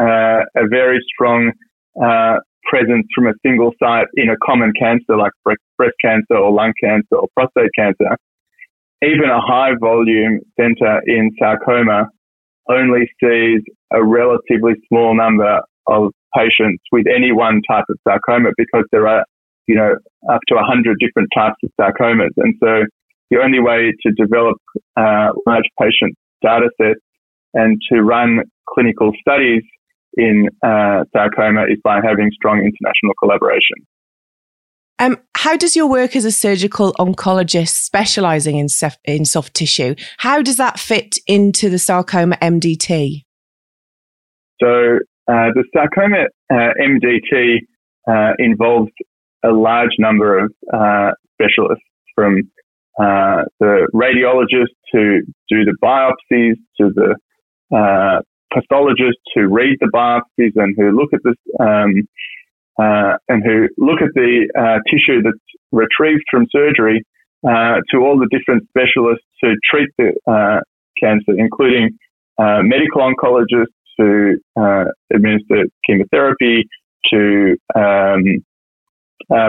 [0.00, 1.52] uh, a very strong
[2.02, 6.72] uh, presence from a single site in a common cancer like breast cancer or lung
[6.82, 8.16] cancer or prostate cancer,
[9.02, 12.08] even a high volume center in sarcoma
[12.68, 13.60] only sees
[13.92, 19.24] a relatively small number of patients with any one type of sarcoma because there are,
[19.66, 19.94] you know,
[20.32, 22.30] up to 100 different types of sarcomas.
[22.38, 22.84] And so
[23.34, 24.58] the only way to develop
[24.96, 27.00] uh, large patient data sets
[27.54, 29.62] and to run clinical studies
[30.16, 33.76] in uh, sarcoma is by having strong international collaboration.
[35.00, 39.96] Um, how does your work as a surgical oncologist specializing in, sef- in soft tissue,
[40.18, 43.24] how does that fit into the sarcoma MDT?
[44.62, 47.58] So uh, the sarcoma uh, MDT
[48.08, 48.92] uh, involves
[49.44, 52.42] a large number of uh, specialists from
[53.00, 57.16] uh, the radiologists who do the biopsies to the
[57.76, 58.20] uh,
[58.52, 62.06] pathologists who read the biopsies and who look at this um,
[62.78, 65.36] uh, and who look at the uh, tissue that's
[65.72, 67.02] retrieved from surgery
[67.46, 70.60] uh, to all the different specialists who treat the uh,
[71.00, 71.90] cancer, including
[72.38, 74.36] medical oncologists who
[75.12, 76.64] administer chemotherapy,
[77.12, 78.24] to um,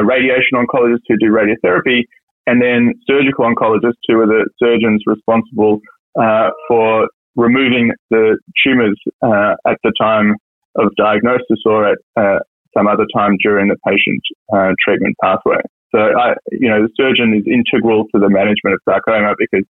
[0.05, 2.03] radiation oncologists who do radiotherapy,
[2.47, 5.79] and then surgical oncologists, who are the surgeons responsible
[6.19, 10.35] uh, for removing the tumors uh, at the time
[10.77, 12.39] of diagnosis or at uh,
[12.77, 14.21] some other time during the patient
[14.53, 15.57] uh, treatment pathway.
[15.93, 19.65] So, I, you know, the surgeon is integral to the management of sarcoma because,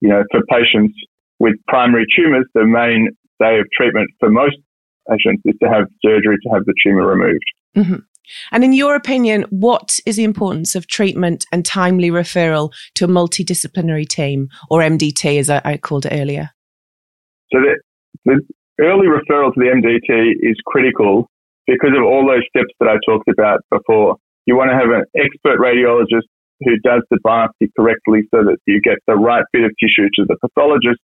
[0.00, 0.94] you know, for patients
[1.38, 3.08] with primary tumors, the main
[3.40, 4.56] day of treatment for most
[5.08, 7.44] patients is to have surgery to have the tumor removed.
[7.76, 8.00] Mm-hmm.
[8.52, 13.08] And in your opinion, what is the importance of treatment and timely referral to a
[13.08, 16.50] multidisciplinary team, or MDT as I, I called it earlier?
[17.52, 17.76] So the,
[18.24, 18.40] the
[18.80, 21.28] early referral to the MDT is critical
[21.66, 24.16] because of all those steps that I talked about before.
[24.46, 26.28] You want to have an expert radiologist
[26.60, 30.24] who does the biopsy correctly so that you get the right bit of tissue to
[30.28, 31.02] the pathologist.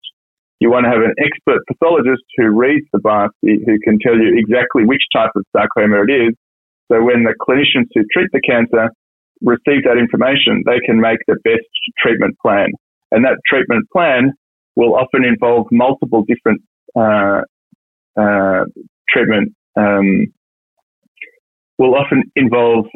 [0.61, 4.37] You want to have an expert pathologist who reads the biopsy, who can tell you
[4.37, 6.35] exactly which type of sarcoma it is.
[6.91, 8.91] So when the clinicians who treat the cancer
[9.43, 12.69] receive that information, they can make the best treatment plan.
[13.11, 14.33] And that treatment plan
[14.77, 16.63] will often involve multiple different
[16.99, 17.43] uh,
[18.21, 18.65] uh,
[19.09, 20.27] treatment um,
[21.79, 22.87] will often involve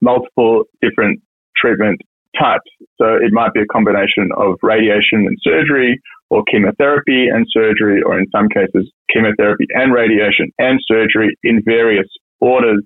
[0.00, 1.20] multiple different
[1.56, 2.00] treatment
[2.38, 2.70] types.
[3.00, 8.18] So it might be a combination of radiation and surgery or chemotherapy and surgery, or
[8.18, 12.06] in some cases, chemotherapy and radiation and surgery in various
[12.40, 12.82] orders.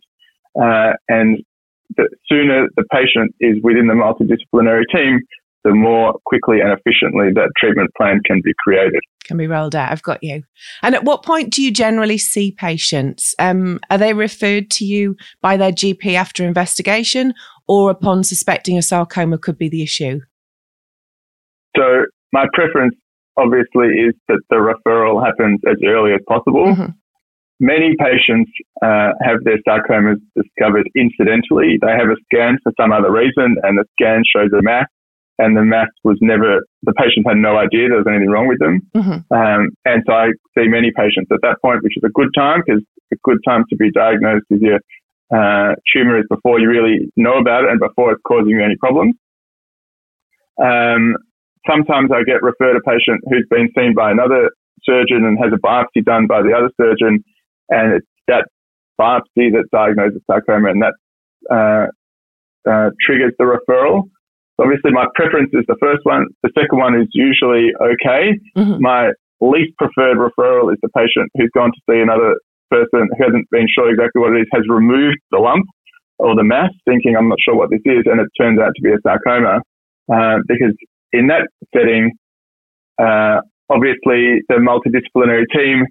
[0.60, 1.42] Uh, and
[1.96, 5.20] the sooner the patient is within the multidisciplinary team,
[5.64, 9.00] the more quickly and efficiently that treatment plan can be created.
[9.24, 9.90] Can be rolled out.
[9.90, 10.44] I've got you.
[10.82, 13.34] And at what point do you generally see patients?
[13.40, 17.34] Um, are they referred to you by their GP after investigation
[17.66, 20.20] or upon suspecting a sarcoma could be the issue?
[21.76, 22.94] So, my preference
[23.36, 26.66] obviously is that the referral happens as early as possible.
[26.66, 26.90] Mm-hmm.
[27.58, 28.50] Many patients
[28.82, 31.78] uh, have their sarcomas discovered incidentally.
[31.80, 34.86] They have a scan for some other reason, and the scan shows a mass
[35.38, 38.58] and the mass was never, the patient had no idea there was anything wrong with
[38.58, 38.80] them.
[38.96, 39.20] Mm-hmm.
[39.32, 42.62] Um, and so I see many patients at that point, which is a good time
[42.64, 44.80] because a good time to be diagnosed with your
[45.30, 48.76] uh, tumor is before you really know about it and before it's causing you any
[48.76, 49.14] problems.
[50.56, 51.14] Um,
[51.68, 54.50] sometimes I get referred a patient who's been seen by another
[54.84, 57.22] surgeon and has a biopsy done by the other surgeon,
[57.68, 58.46] and it's that
[59.00, 60.94] biopsy that diagnoses sarcoma, and that
[61.50, 64.04] uh, uh, triggers the referral.
[64.56, 66.26] So Obviously, my preference is the first one.
[66.42, 68.38] The second one is usually okay.
[68.56, 68.80] Mm-hmm.
[68.80, 72.36] My least preferred referral is the patient who's gone to see another
[72.70, 75.66] person who hasn't been sure exactly what it is, has removed the lump
[76.18, 78.82] or the mass, thinking I'm not sure what this is, and it turns out to
[78.82, 79.60] be a sarcoma.
[80.12, 80.74] Uh, because
[81.12, 82.12] in that setting,
[82.98, 85.84] uh, obviously the multidisciplinary team,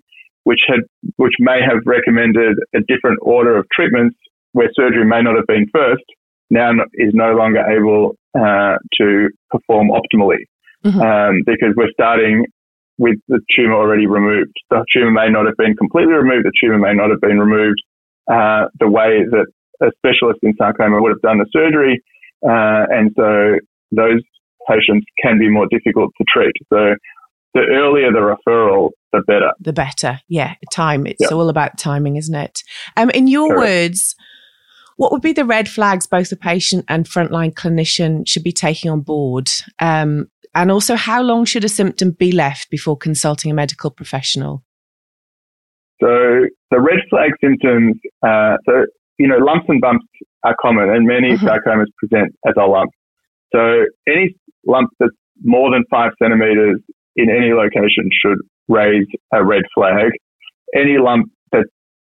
[0.46, 0.80] which had,
[1.18, 4.16] which may have recommended a different order of treatments
[4.54, 6.04] where surgery may not have been first,
[6.50, 10.46] now is no longer able uh, to perform optimally
[10.86, 11.02] mm-hmm.
[11.02, 12.46] um, because we're starting
[12.98, 14.54] with the tumor already removed.
[14.70, 16.46] The tumor may not have been completely removed.
[16.46, 17.82] The tumor may not have been removed
[18.32, 19.48] uh, the way that
[19.82, 22.02] a specialist in sarcoma would have done the surgery,
[22.48, 23.60] uh, and so
[23.92, 24.22] those
[24.70, 26.54] patients can be more difficult to treat.
[26.72, 26.96] So
[27.54, 29.52] the earlier the referral, the better.
[29.60, 30.56] The better, yeah.
[30.72, 31.06] Time.
[31.08, 31.32] It's yep.
[31.32, 32.62] all about timing, isn't it?
[32.98, 33.60] Um, in your Correct.
[33.60, 34.16] words
[34.98, 38.90] what would be the red flags both the patient and frontline clinician should be taking
[38.90, 39.52] on board?
[39.80, 44.64] Um, and also, how long should a symptom be left before consulting a medical professional?
[46.02, 46.08] So,
[46.72, 48.86] the red flag symptoms, uh, so,
[49.18, 50.06] you know, lumps and bumps
[50.46, 51.46] are common and many mm-hmm.
[51.46, 52.92] sarcomas present as a lump.
[53.54, 55.12] So, any lump that's
[55.44, 56.80] more than five centimeters
[57.18, 60.12] in any location should raise a red flag.
[60.76, 61.70] Any lump that's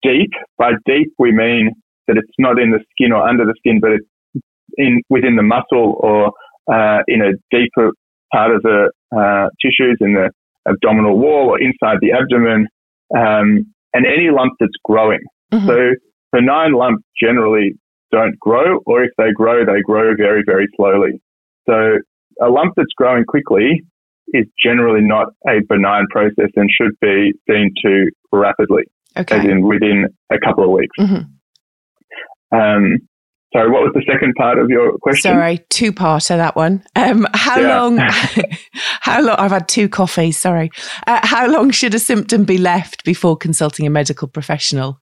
[0.03, 1.73] deep, by deep we mean
[2.07, 4.45] that it's not in the skin or under the skin, but it's
[4.77, 6.33] in within the muscle or
[6.73, 7.93] uh, in a deeper
[8.33, 10.31] part of the uh, tissues in the
[10.69, 12.67] abdominal wall or inside the abdomen,
[13.17, 15.21] um, and any lump that's growing.
[15.53, 15.67] Mm-hmm.
[15.67, 15.77] So
[16.33, 17.73] benign lumps generally
[18.13, 21.21] don't grow, or if they grow, they grow very, very slowly.
[21.69, 21.99] So
[22.41, 23.83] a lump that's growing quickly
[24.33, 28.85] is generally not a benign process and should be seen to rapidly,
[29.17, 29.39] okay.
[29.39, 30.97] as in within a couple of weeks.
[30.99, 32.57] Mm-hmm.
[32.59, 32.99] Um,
[33.53, 35.33] sorry, what was the second part of your question?
[35.33, 36.83] Sorry, two part parter that one.
[36.97, 37.81] Um, how yeah.
[37.81, 37.99] long?
[39.01, 39.37] how long?
[39.39, 40.39] I've had two coffees.
[40.39, 40.71] Sorry.
[41.07, 45.01] Uh, how long should a symptom be left before consulting a medical professional?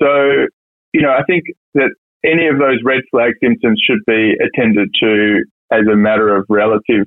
[0.00, 0.46] So,
[0.92, 1.90] you know, I think that
[2.24, 7.06] any of those red flag symptoms should be attended to as a matter of relative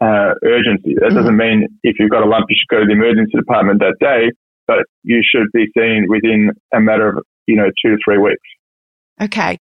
[0.00, 0.94] uh, urgency.
[0.94, 1.16] That mm-hmm.
[1.16, 3.96] doesn't mean if you've got a lump, you should go to the emergency department that
[4.00, 4.30] day,
[4.66, 8.48] but you should be seen within a matter of you know, two to three weeks.
[9.20, 9.58] Okay.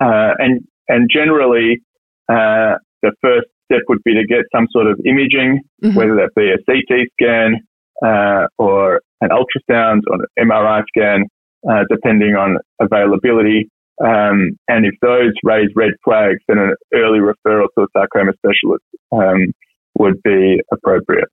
[0.00, 1.80] Uh, and and generally,
[2.28, 5.96] uh, the first step would be to get some sort of imaging, mm-hmm.
[5.96, 7.56] whether that be a CT scan
[8.04, 11.24] uh, or an ultrasound or an MRI scan,
[11.68, 13.68] uh, depending on availability.
[14.04, 18.84] Um, and if those raise red flags, then an early referral to a sarcoma specialist
[19.12, 19.52] um,
[19.98, 21.28] would be appropriate.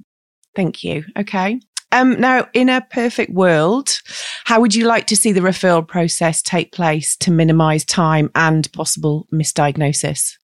[0.55, 1.03] Thank you.
[1.17, 1.59] Okay.
[1.91, 4.01] Um, now, in a perfect world,
[4.45, 8.71] how would you like to see the referral process take place to minimise time and
[8.73, 10.37] possible misdiagnosis?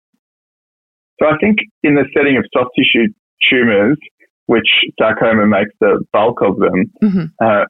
[1.20, 3.08] So, I think in the setting of soft tissue
[3.50, 3.98] tumours,
[4.46, 4.68] which
[5.00, 7.26] sarcoma makes the bulk of them, mm-hmm.
[7.44, 7.66] uh,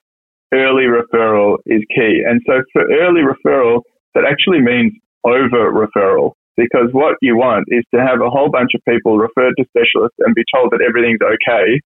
[0.54, 2.22] early referral is key.
[2.28, 3.82] And so, for early referral,
[4.16, 4.94] that actually means
[5.24, 9.54] over referral because what you want is to have a whole bunch of people referred
[9.58, 11.80] to specialists and be told that everything's okay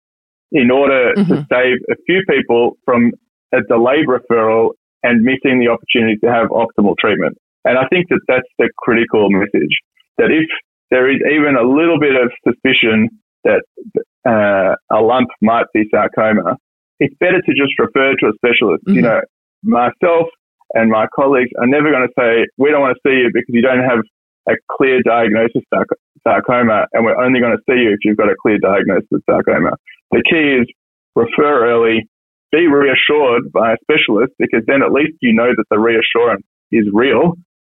[0.53, 1.33] in order mm-hmm.
[1.33, 3.11] to save a few people from
[3.53, 4.71] a delayed referral
[5.03, 7.37] and missing the opportunity to have optimal treatment.
[7.65, 9.75] And I think that that's the critical message
[10.19, 10.49] that if
[10.91, 13.09] there is even a little bit of suspicion
[13.45, 13.63] that
[14.29, 16.57] uh, a lump might be sarcoma,
[17.01, 18.85] it's better to just refer to a specialist.
[18.87, 18.97] Mm-hmm.
[18.97, 19.21] You know,
[19.65, 20.29] myself
[20.75, 23.53] and my colleagues are never going to say, we don't want to see you because
[23.53, 24.01] you don't have
[24.49, 25.87] a clear diagnosis of
[26.27, 29.23] sarcoma, and we're only going to see you if you've got a clear diagnosis of
[29.29, 29.71] sarcoma.
[30.11, 30.67] The key is
[31.15, 32.09] refer early,
[32.51, 36.87] be reassured by a specialist because then at least you know that the reassurance is
[36.93, 37.35] real,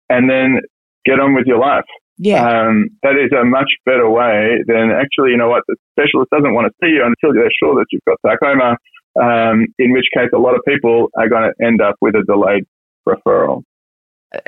[0.10, 0.62] and then
[1.06, 1.86] get on with your life.
[2.18, 2.46] Yeah.
[2.46, 6.54] Um, that is a much better way than actually, you know what, the specialist doesn't
[6.54, 8.78] want to see you until they're sure that you've got sarcoma,
[9.20, 12.24] um, in which case a lot of people are going to end up with a
[12.24, 12.66] delayed
[13.08, 13.64] referral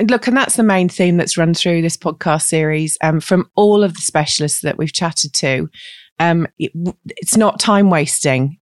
[0.10, 3.84] look, and that's the main theme that's run through this podcast series um, from all
[3.84, 5.70] of the specialists that we've chatted to.
[6.20, 6.72] Um, it,
[7.06, 8.58] it's not time wasting,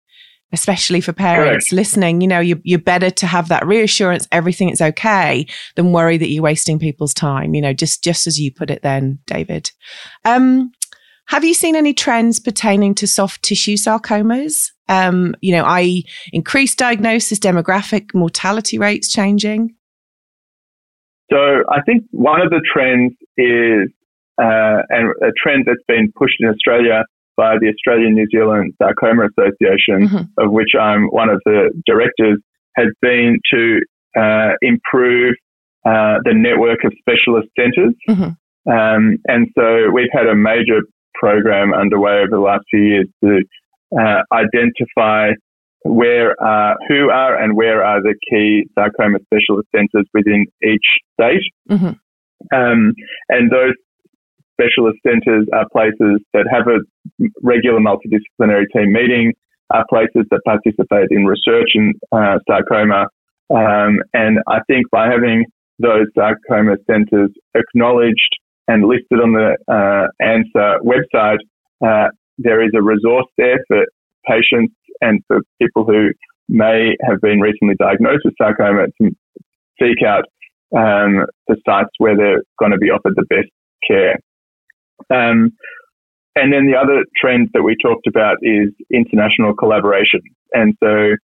[0.52, 1.74] especially for parents Correct.
[1.74, 2.22] listening.
[2.22, 6.30] You know, you, you're better to have that reassurance everything is okay than worry that
[6.30, 7.54] you're wasting people's time.
[7.54, 9.72] You know, just just as you put it, then, David.
[10.26, 10.72] Um,
[11.28, 14.72] have you seen any trends pertaining to soft tissue sarcomas?
[14.90, 19.76] Um, you know, i.e., increased diagnosis, demographic, mortality rates changing?
[21.32, 23.90] So I think one of the trends is,
[24.42, 27.04] uh, and a trend that's been pushed in Australia
[27.38, 30.44] by the Australian New Zealand Sarcoma Association, mm-hmm.
[30.46, 32.40] of which I'm one of the directors,
[32.76, 33.80] has been to
[34.18, 35.36] uh, improve
[35.86, 37.96] uh, the network of specialist centres.
[38.10, 38.72] Mm-hmm.
[38.72, 40.82] Um, and so we've had a major
[41.16, 43.42] program underway over the last few years to
[44.00, 45.32] uh, identify
[45.84, 51.42] where are, who are and where are the key sarcoma specialist centres within each state.
[51.70, 52.56] Mm-hmm.
[52.56, 52.94] Um,
[53.30, 53.74] and those
[54.54, 56.80] specialist centres are places that have a
[57.42, 59.34] regular multidisciplinary team meeting,
[59.72, 63.08] are places that participate in research in uh, sarcoma.
[63.50, 65.46] Um, and I think by having
[65.80, 71.40] those sarcoma centres acknowledged and listed on the uh, ANSA website,
[71.84, 73.86] uh, there is a resource there for
[74.28, 76.10] patients and for people who
[76.48, 79.12] may have been recently diagnosed with sarcoma to
[79.80, 80.26] seek out
[80.76, 83.50] um, the sites where they're going to be offered the best
[83.88, 84.20] care.
[85.10, 85.52] Um,
[86.36, 90.22] and then the other trend that we talked about is international collaboration.
[90.54, 91.16] And so,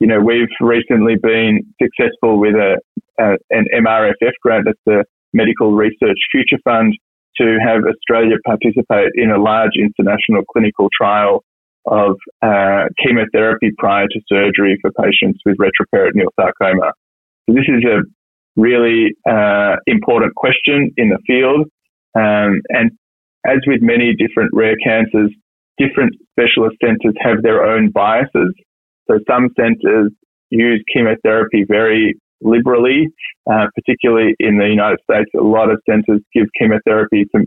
[0.00, 2.78] you know, we've recently been successful with a,
[3.18, 6.94] a an MRFF grant, that's the Medical Research Future Fund,
[7.36, 11.42] to have Australia participate in a large international clinical trial
[11.86, 16.92] of uh, chemotherapy prior to surgery for patients with retroperitoneal sarcoma.
[17.48, 18.00] So this is a
[18.56, 21.66] really uh, important question in the field.
[22.14, 22.90] Um, and
[23.46, 25.30] as with many different rare cancers,
[25.78, 28.54] different specialist centres have their own biases.
[29.10, 30.12] So some centres
[30.50, 33.08] use chemotherapy very liberally,
[33.50, 35.30] uh, particularly in the United States.
[35.38, 37.44] A lot of centres give chemotherapy to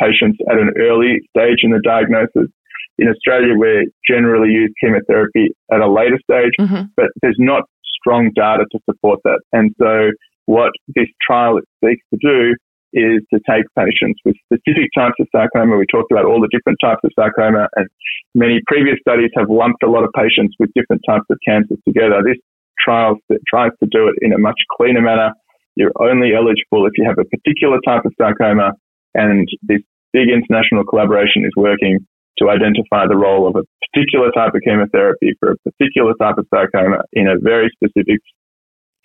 [0.00, 2.50] patients at an early stage in the diagnosis.
[2.98, 6.86] In Australia, we generally use chemotherapy at a later stage, mm-hmm.
[6.96, 7.64] but there's not
[7.98, 9.40] strong data to support that.
[9.52, 10.10] And so
[10.46, 12.54] what this trial seeks to do
[12.92, 15.76] is to take patients with specific types of sarcoma.
[15.76, 17.88] We talked about all the different types of sarcoma and
[18.34, 22.22] many previous studies have lumped a lot of patients with different types of cancers together.
[22.22, 22.38] This
[22.78, 23.16] trial
[23.50, 25.32] tries to do it in a much cleaner manner.
[25.74, 28.72] You're only eligible if you have a particular type of sarcoma
[29.14, 29.80] and this
[30.12, 31.98] big international collaboration is working
[32.38, 36.46] to identify the role of a particular type of chemotherapy for a particular type of
[36.52, 38.20] sarcoma in a very specific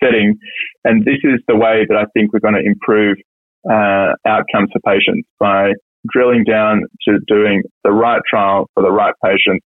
[0.03, 0.37] setting.
[0.83, 3.17] And this is the way that I think we're going to improve
[3.69, 5.73] uh, outcomes for patients by
[6.11, 9.65] drilling down to doing the right trial for the right patients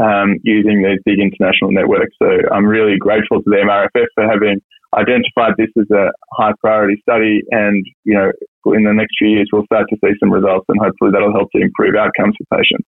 [0.00, 2.14] um, using these big international networks.
[2.20, 4.60] So I'm really grateful to the MRFF for having
[4.96, 8.32] identified this as a high priority study and, you know,
[8.74, 11.48] in the next few years we'll start to see some results and hopefully that'll help
[11.54, 12.88] to improve outcomes for patients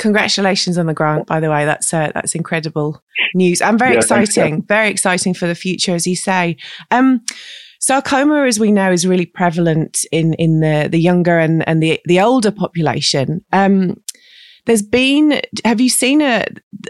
[0.00, 1.64] congratulations on the grant by the way.
[1.64, 3.00] That's uh, that's incredible
[3.34, 4.54] news and very yeah, exciting.
[4.62, 6.56] Thanks, very exciting for the future as you say.
[6.90, 7.20] Um,
[7.80, 12.00] sarcoma as we know is really prevalent in in the the younger and and the
[12.06, 13.44] the older population.
[13.52, 14.02] Um,
[14.66, 16.44] There's been, have you seen a,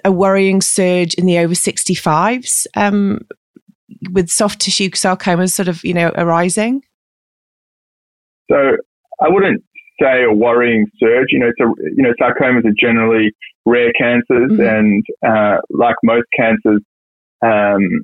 [0.05, 3.21] a worrying surge in the over 65s um,
[4.13, 6.83] with soft tissue sarcomas sort of, you know, arising?
[8.51, 8.57] So
[9.23, 9.63] I wouldn't
[10.01, 11.29] say a worrying surge.
[11.31, 13.33] You know, so, you know, sarcomas are generally
[13.67, 14.61] rare cancers mm-hmm.
[14.61, 16.81] and, uh, like most cancers,
[17.43, 18.03] um,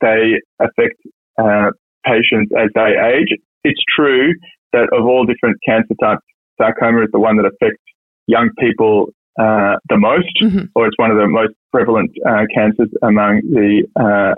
[0.00, 0.96] they affect,
[1.38, 1.70] uh,
[2.04, 3.28] patients as they age.
[3.64, 4.32] It's true
[4.72, 6.22] that of all different cancer types,
[6.60, 7.82] sarcoma is the one that affects
[8.26, 10.64] young people uh, the most, mm-hmm.
[10.74, 14.34] or it's one of the most prevalent uh, cancers among the uh,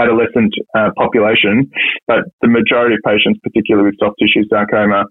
[0.00, 1.70] adolescent uh, population.
[2.06, 5.04] But the majority of patients, particularly with soft tissue sarcoma,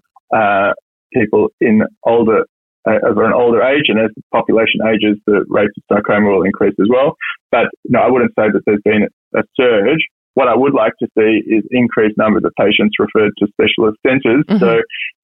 [1.12, 2.44] people in older
[2.88, 6.44] uh, over an older age, and as the population ages, the rates of sarcoma will
[6.44, 7.16] increase as well.
[7.50, 10.06] But no, I wouldn't say that there's been a surge.
[10.34, 14.44] What I would like to see is increased numbers of patients referred to specialist centres.
[14.48, 14.58] Mm-hmm.
[14.58, 14.78] So,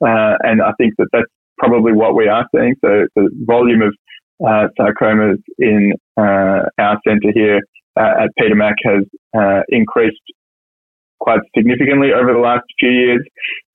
[0.04, 2.74] uh, and I think that that's probably what we are seeing.
[2.84, 3.94] So the volume of
[4.44, 7.60] uh, sarcomas in uh, our centre here
[7.96, 9.04] uh, at Peter Mac has
[9.36, 10.20] uh, increased
[11.22, 13.22] quite significantly over the last few years.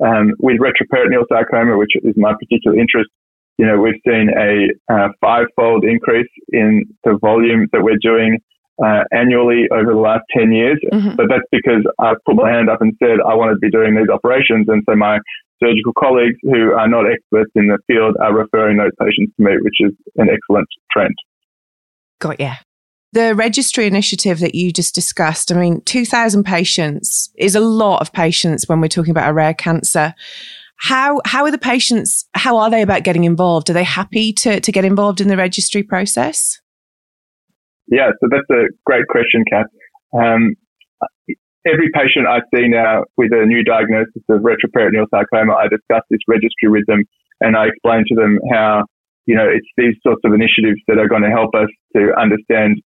[0.04, 3.10] Um, with retroperitoneal sarcoma, which is my particular interest,
[3.58, 8.38] you know, we've seen a uh, five-fold increase in the volume that we're doing
[8.84, 10.78] uh, annually over the last 10 years.
[10.93, 11.16] Mm-hmm.
[11.16, 13.95] But that's because I put my hand up and said I wanted to be doing
[13.95, 14.68] these operations.
[14.70, 15.18] And so my
[15.64, 19.54] surgical colleagues who are not experts in the field are referring those patients to me,
[19.62, 21.16] which is an excellent trend.
[22.20, 22.58] Got yeah.
[23.14, 28.12] The registry initiative that you just discussed, I mean, 2,000 patients is a lot of
[28.12, 30.14] patients when we're talking about a rare cancer.
[30.78, 33.70] How, how are the patients, how are they about getting involved?
[33.70, 36.60] Are they happy to, to get involved in the registry process?
[37.88, 39.66] Yeah, so that's a great question, Kath.
[40.14, 40.55] Um,
[41.66, 46.20] every patient I see now with a new diagnosis of retroperitoneal sarcoma, I discuss this
[46.28, 47.03] registry with them
[47.39, 48.84] and I explain to them how,
[49.26, 52.82] you know, it's these sorts of initiatives that are going to help us to understand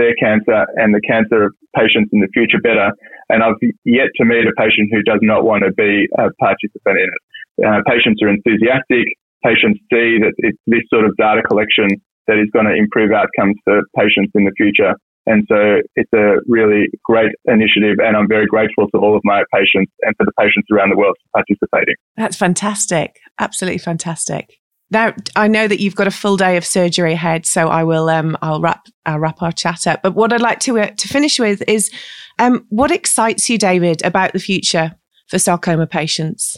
[0.00, 2.88] their cancer and the cancer of patients in the future better.
[3.28, 6.96] And I've yet to meet a patient who does not want to be a participant
[6.96, 7.22] in it.
[7.60, 9.04] Uh, patients are enthusiastic.
[9.44, 11.88] Patients see that it's this sort of data collection
[12.26, 14.94] that is going to improve outcomes for patients in the future.
[15.26, 19.44] And so it's a really great initiative, and I'm very grateful to all of my
[19.52, 21.94] patients and for the patients around the world participating.
[22.16, 23.20] That's fantastic.
[23.38, 24.56] Absolutely fantastic.
[24.90, 28.08] Now I know that you've got a full day of surgery ahead, so I will
[28.08, 30.02] um, I'll wrap I'll wrap our chat up.
[30.02, 31.90] But what I'd like to uh, to finish with is
[32.38, 34.94] um, what excites you, David, about the future
[35.28, 36.56] for sarcoma patients.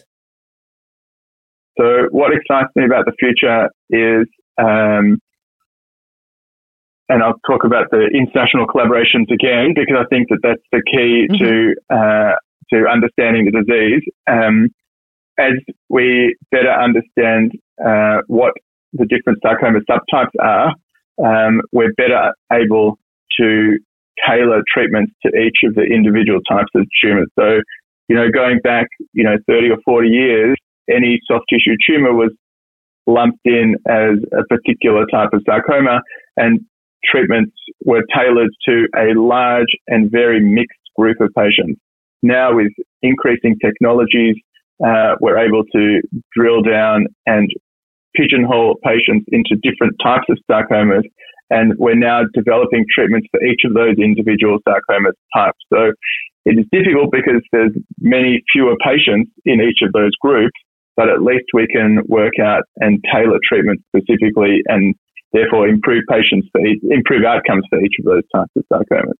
[1.78, 4.26] So what excites me about the future is
[4.58, 5.18] um,
[7.08, 11.28] and I'll talk about the international collaborations again because I think that that's the key
[11.28, 11.44] mm-hmm.
[11.44, 12.36] to uh,
[12.72, 14.02] to understanding the disease.
[14.30, 14.68] Um,
[15.38, 15.52] as
[15.88, 17.52] we better understand
[17.84, 18.54] uh, what
[18.92, 20.74] the different sarcoma subtypes are,
[21.24, 22.98] um, we're better able
[23.38, 23.78] to
[24.26, 27.28] tailor treatments to each of the individual types of tumors.
[27.38, 27.60] So,
[28.08, 30.56] you know, going back, you know, 30 or 40 years,
[30.90, 32.30] any soft tissue tumor was
[33.06, 36.00] lumped in as a particular type of sarcoma,
[36.36, 36.60] and
[37.04, 37.52] treatments
[37.84, 41.80] were tailored to a large and very mixed group of patients.
[42.22, 42.72] Now, with
[43.02, 44.36] increasing technologies,
[44.84, 46.00] uh, we're able to
[46.36, 47.50] drill down and
[48.14, 51.04] pigeonhole patients into different types of sarcomas.
[51.50, 55.58] And we're now developing treatments for each of those individual sarcoma types.
[55.72, 55.92] So
[56.44, 60.58] it is difficult because there's many fewer patients in each of those groups,
[60.96, 64.94] but at least we can work out and tailor treatment specifically and
[65.32, 69.16] therefore improve patients for each, improve outcomes for each of those types of sarcomas.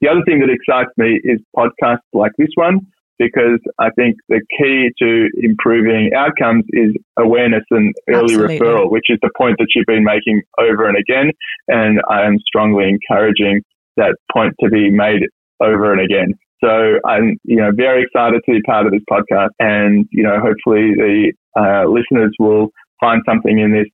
[0.00, 2.80] The other thing that excites me is podcasts like this one,
[3.20, 8.58] because I think the key to improving outcomes is awareness and early Absolutely.
[8.58, 11.30] referral, which is the point that you've been making over and again.
[11.68, 13.60] And I am strongly encouraging
[13.98, 15.20] that point to be made
[15.60, 16.32] over and again.
[16.64, 20.40] So I'm, you know, very excited to be part of this podcast and, you know,
[20.40, 22.68] hopefully the uh, listeners will
[23.00, 23.88] find something in this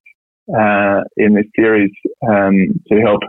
[0.57, 1.91] uh, in this series
[2.25, 2.55] um,
[2.87, 3.19] to help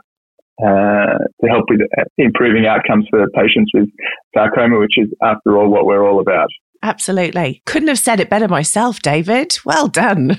[0.65, 1.81] uh, to help with
[2.19, 3.89] improving outcomes for patients with
[4.35, 6.49] sarcoma, which is, after all, what we're all about.
[6.83, 7.63] Absolutely.
[7.67, 9.59] Couldn't have said it better myself, David.
[9.65, 10.39] Well done.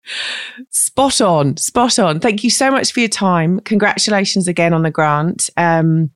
[0.70, 2.20] spot on, spot on.
[2.20, 3.60] Thank you so much for your time.
[3.60, 5.48] Congratulations again on the grant.
[5.56, 6.10] Um,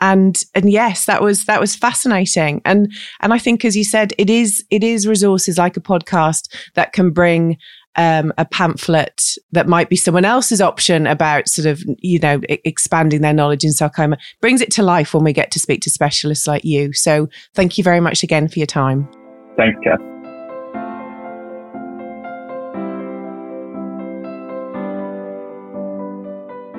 [0.00, 2.60] and and yes, that was that was fascinating.
[2.64, 6.52] And and I think, as you said, it is it is resources like a podcast
[6.74, 7.56] that can bring
[7.96, 9.22] um, a pamphlet
[9.52, 13.64] that might be someone else's option about sort of, you know, I- expanding their knowledge
[13.64, 16.92] in sarcoma brings it to life when we get to speak to specialists like you.
[16.92, 19.08] So thank you very much again for your time.
[19.56, 20.00] Thanks, Kath.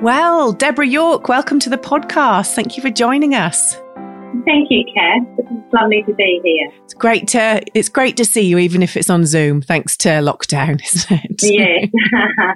[0.02, 2.54] Well, Deborah York, welcome to the podcast.
[2.54, 3.78] Thank you for joining us.
[4.44, 5.22] Thank you, Kath.
[5.38, 6.70] It's lovely to be here.
[6.84, 10.08] It's great to it's great to see you, even if it's on Zoom, thanks to
[10.08, 11.42] lockdown, isn't it?
[11.42, 11.88] Yes.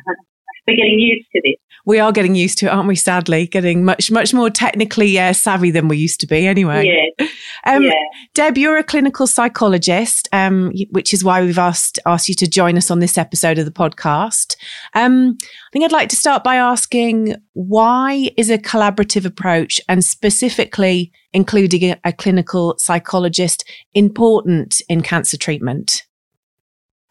[0.67, 1.57] We're getting used to this.
[1.89, 2.97] We are getting used to it, aren't we?
[2.97, 6.47] Sadly, getting much much more technically uh, savvy than we used to be.
[6.47, 6.87] Anyway,
[7.19, 7.31] yes.
[7.65, 7.93] Um, yeah.
[8.35, 12.77] Deb, you're a clinical psychologist, um, which is why we've asked asked you to join
[12.77, 14.55] us on this episode of the podcast.
[14.95, 20.05] Um, I think I'd like to start by asking why is a collaborative approach, and
[20.05, 23.65] specifically including a, a clinical psychologist,
[23.95, 26.05] important in cancer treatment?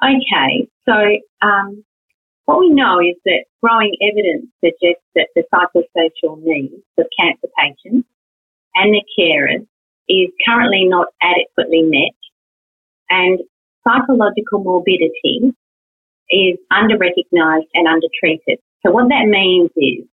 [0.03, 0.93] Okay, so
[1.41, 1.83] um,
[2.47, 8.07] what we know is that growing evidence suggests that the psychosocial needs of cancer patients
[8.73, 9.67] and their carers
[10.07, 12.15] is currently not adequately met
[13.09, 13.39] and
[13.85, 15.51] psychological morbidity
[16.29, 18.59] is under-recognised and under-treated.
[18.85, 20.07] So what that means is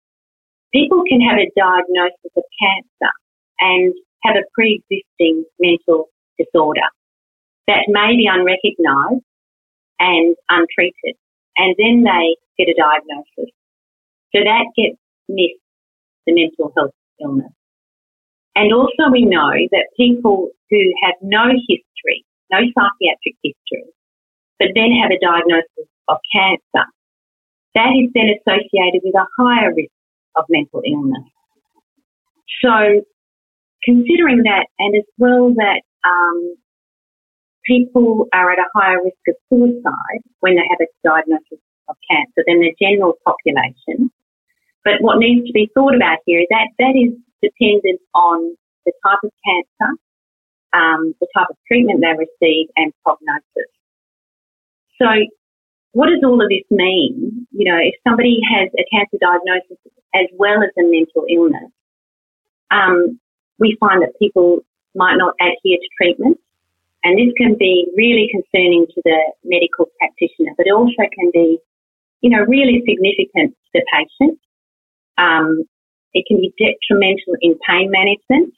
[0.75, 3.13] people can have a diagnosis of cancer
[3.61, 6.89] and have a pre-existing mental disorder
[7.69, 9.23] that may be unrecognised
[10.01, 11.15] and untreated
[11.57, 13.53] and then they get a diagnosis.
[14.35, 14.99] So that gets
[15.29, 15.63] missed,
[16.27, 17.53] the mental health illness.
[18.57, 23.91] And also we know that people who have no history, no psychiatric history,
[24.59, 26.87] but then have a diagnosis of cancer,
[27.75, 29.91] that is then associated with a higher risk
[30.37, 31.29] of mental illness.
[32.63, 33.03] So
[33.83, 36.57] considering that and as well that um,
[37.67, 42.45] people are at a higher risk of suicide when they have a diagnosis of cancer
[42.47, 44.11] than the general population.
[44.85, 48.55] But what needs to be thought about here is that that is dependent on
[48.85, 49.91] the type of cancer,
[50.73, 53.73] um, the type of treatment they receive, and prognosis.
[55.01, 55.09] So,
[55.93, 57.47] what does all of this mean?
[57.53, 59.79] You know, if somebody has a cancer diagnosis
[60.15, 61.71] as well as a mental illness,
[62.71, 63.19] um,
[63.59, 64.59] we find that people
[64.95, 66.39] might not adhere to treatment
[67.05, 71.59] and this can be really concerning to the medical practitioner, but it also can be,
[72.23, 74.41] you know, really significant to the patient.
[75.19, 75.65] Um,
[76.15, 78.55] it can be detrimental in pain management.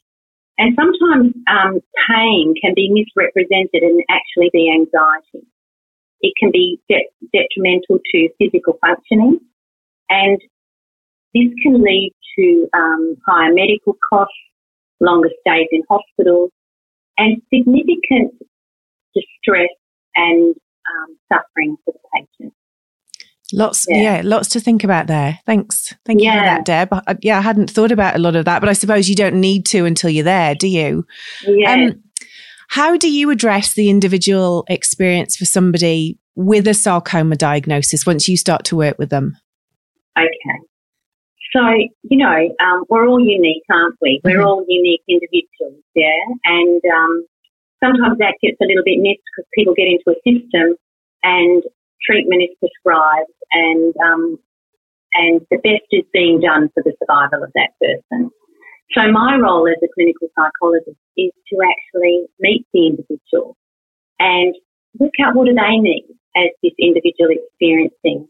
[0.59, 5.45] And sometimes um, pain can be misrepresented and actually be anxiety.
[6.21, 9.41] It can be de- detrimental to physical functioning.
[10.09, 10.41] And
[11.35, 14.33] this can lead to um, higher medical costs,
[15.01, 16.53] longer stays in hospitals,
[17.19, 18.35] and significant
[19.15, 19.69] distress
[20.15, 22.55] and um, suffering for the patient.
[23.53, 24.17] Lots, yeah.
[24.17, 24.23] yeah.
[24.25, 25.39] lots to think about there.
[25.47, 26.89] Thanks, thank you for that, Deb.
[26.93, 29.41] I, yeah, I hadn't thought about a lot of that, but I suppose you don't
[29.41, 31.07] need to until you're there, do you?
[31.47, 31.75] Yeah.
[31.75, 32.03] Um,
[32.69, 38.37] how do you address the individual experience for somebody with a sarcoma diagnosis once you
[38.37, 39.37] start to work with them?
[40.19, 40.67] Okay.
[41.57, 41.63] So,
[42.03, 44.21] you know, um, we're all unique, aren't we?
[44.23, 44.47] We're mm-hmm.
[44.47, 46.21] all unique individuals, yeah?
[46.45, 47.25] And um,
[47.83, 50.77] sometimes that gets a little bit missed because people get into a system
[51.23, 51.63] and
[52.05, 54.39] treatment is prescribed and um,
[55.15, 58.29] and the best is being done for the survival of that person.
[58.93, 63.57] So my role as a clinical psychologist is to actually meet the individual
[64.19, 64.55] and
[64.99, 66.05] work out what do they need
[66.37, 68.29] as this individual experiencing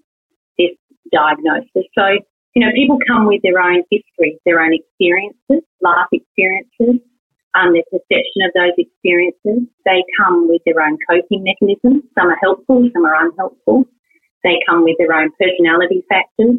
[0.58, 0.78] this
[1.10, 1.90] diagnosis.
[1.98, 2.22] So
[2.56, 7.04] you know, people come with their own histories, their own experiences, life experiences,
[7.52, 9.68] um, their perception of those experiences.
[9.84, 12.08] They come with their own coping mechanisms.
[12.16, 13.84] Some are helpful, some are unhelpful.
[14.42, 16.56] They come with their own personality factors.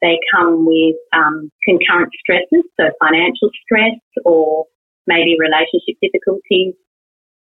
[0.00, 4.64] They come with um, concurrent stresses, so financial stress or
[5.06, 6.72] maybe relationship difficulties.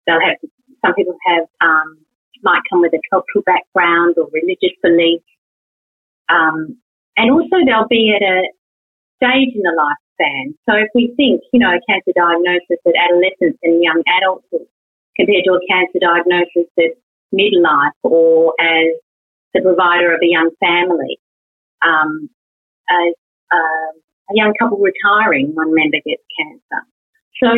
[0.06, 0.36] They'll have
[0.84, 2.04] some people have um,
[2.44, 5.24] might come with a cultural background or religious beliefs.
[6.28, 6.76] Um,
[7.18, 8.44] and also they'll be at a
[9.18, 10.56] stage in the lifespan.
[10.68, 14.68] So if we think, you know, a cancer diagnosis at adolescence and young adulthood
[15.16, 17.00] compared to a cancer diagnosis at
[17.34, 18.96] midlife or as
[19.54, 21.20] the provider of a young family,
[21.86, 22.30] um,
[22.90, 23.14] as
[23.52, 23.92] uh,
[24.32, 26.82] a young couple retiring, one member gets cancer.
[27.42, 27.50] So,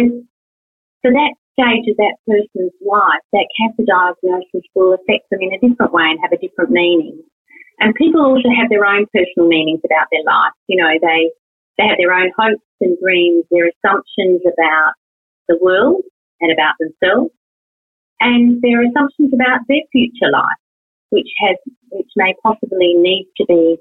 [1.02, 5.60] for that stage of that person's life, that cancer diagnosis will affect them in a
[5.60, 7.22] different way and have a different meaning.
[7.80, 10.54] And people also have their own personal meanings about their life.
[10.68, 11.32] You know, they,
[11.78, 14.94] they have their own hopes and dreams, their assumptions about
[15.48, 16.02] the world
[16.42, 17.32] and about themselves,
[18.20, 20.62] and their assumptions about their future life,
[21.10, 21.56] which has,
[21.92, 23.78] which may possibly need to be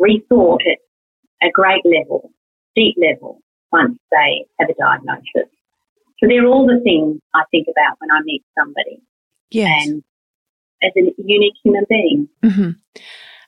[0.00, 2.30] rethought at a great level,
[2.76, 3.40] deep level,
[3.72, 5.50] once they have a diagnosis.
[6.20, 9.02] So they're all the things I think about when I meet somebody.
[9.50, 9.86] Yes.
[9.86, 10.04] And
[10.82, 12.28] as a unique human being.
[12.42, 12.70] Mm-hmm.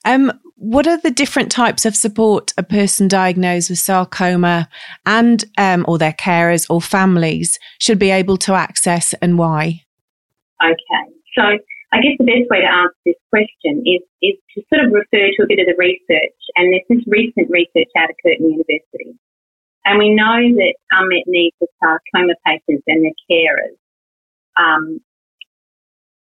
[0.04, 4.68] Um, what are the different types of support a person diagnosed with sarcoma
[5.04, 9.82] and um, or their carers or families should be able to access and why?
[10.62, 11.42] Okay, so
[11.92, 15.30] I guess the best way to answer this question is, is to sort of refer
[15.36, 19.14] to a bit of the research, and there's this recent research out of Curtin University.
[19.84, 23.76] And we know that unmet needs of sarcoma patients and their carers,
[24.56, 25.00] um,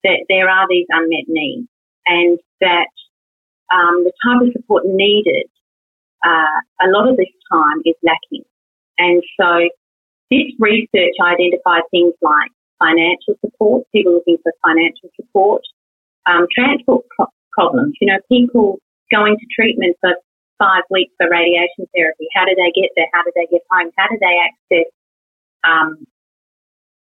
[0.03, 1.67] that there are these unmet needs,
[2.05, 2.89] and that
[3.73, 5.47] um, the type of support needed
[6.25, 8.43] uh, a lot of this time is lacking.
[8.97, 9.69] And so
[10.31, 12.49] this research identified things like
[12.79, 15.61] financial support, people looking for financial support,
[16.25, 18.79] um, transport pro- problems, you know, people
[19.13, 20.17] going to treatment for
[20.57, 22.27] five weeks for radiation therapy.
[22.33, 23.07] How do they get there?
[23.13, 23.91] How do they get home?
[23.97, 24.89] How do they access
[25.63, 26.05] um,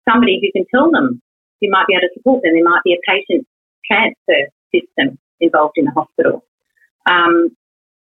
[0.08, 1.20] somebody who can tell them
[1.60, 2.54] who might be able to support them?
[2.54, 3.46] There might be a patient
[3.84, 6.44] transfer system involved in the hospital.
[7.08, 7.56] Um,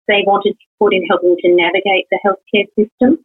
[0.06, 3.24] they wanted support in helping to navigate the healthcare system,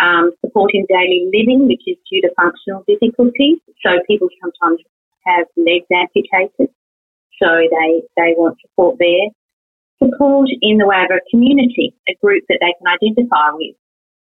[0.00, 3.58] um, support in daily living, which is due to functional difficulties.
[3.84, 4.80] So people sometimes
[5.26, 6.72] have legs amputated,
[7.42, 9.28] so they, they want support there.
[10.02, 13.76] Support in the way of a community, a group that they can identify with.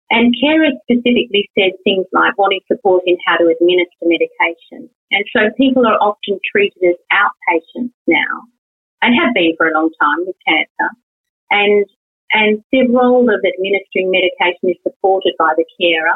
[0.09, 4.89] And carers specifically said things like wanting support in how to administer medication.
[5.11, 8.50] And so people are often treated as outpatients now
[9.01, 10.89] and have been for a long time with cancer.
[11.49, 11.85] And
[12.33, 16.15] and their role of administering medication is supported by the carer.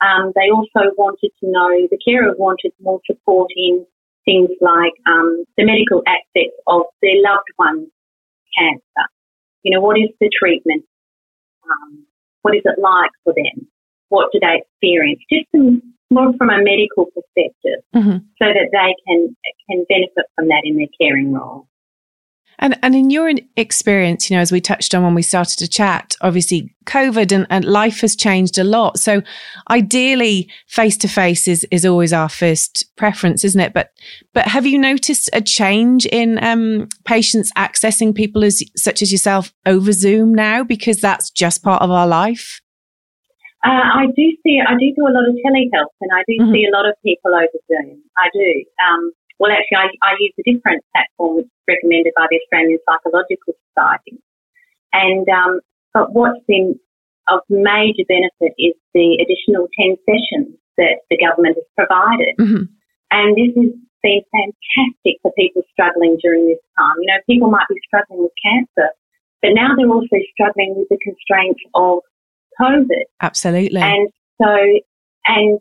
[0.00, 3.84] Um, they also wanted to know, the carer wanted more support in
[4.24, 7.88] things like um, the medical aspects of their loved one's
[8.58, 9.06] cancer.
[9.62, 10.84] You know, what is the treatment?
[11.70, 12.06] Um,
[12.42, 13.68] what is it like for them?
[14.08, 15.20] What do they experience?
[15.30, 18.18] Just some, more from a medical perspective, mm-hmm.
[18.36, 19.34] so that they can
[19.70, 21.66] can benefit from that in their caring role.
[22.58, 25.68] And and in your experience, you know, as we touched on when we started to
[25.68, 28.98] chat, obviously COVID and, and life has changed a lot.
[28.98, 29.22] So
[29.70, 33.72] ideally, face to face is is always our first preference, isn't it?
[33.72, 33.90] But
[34.32, 39.52] but have you noticed a change in um, patients accessing people as such as yourself
[39.66, 42.60] over Zoom now because that's just part of our life?
[43.64, 46.52] Uh, I do see, I do do a lot of telehealth and I do mm-hmm.
[46.52, 48.02] see a lot of people over Zoom.
[48.18, 48.64] I do.
[48.82, 49.12] Um,
[49.42, 53.58] well, actually, I, I use a different platform which is recommended by the Australian Psychological
[53.74, 54.22] Society.
[54.94, 55.58] And um,
[55.90, 56.78] but what's been
[57.26, 62.38] of major benefit is the additional 10 sessions that the government has provided.
[62.38, 62.70] Mm-hmm.
[63.10, 63.74] And this has
[64.06, 66.94] been fantastic for people struggling during this time.
[67.02, 68.94] You know, people might be struggling with cancer,
[69.42, 71.98] but now they're also struggling with the constraints of
[72.62, 73.10] COVID.
[73.20, 73.82] Absolutely.
[73.82, 74.06] And
[74.38, 74.54] so,
[75.26, 75.58] and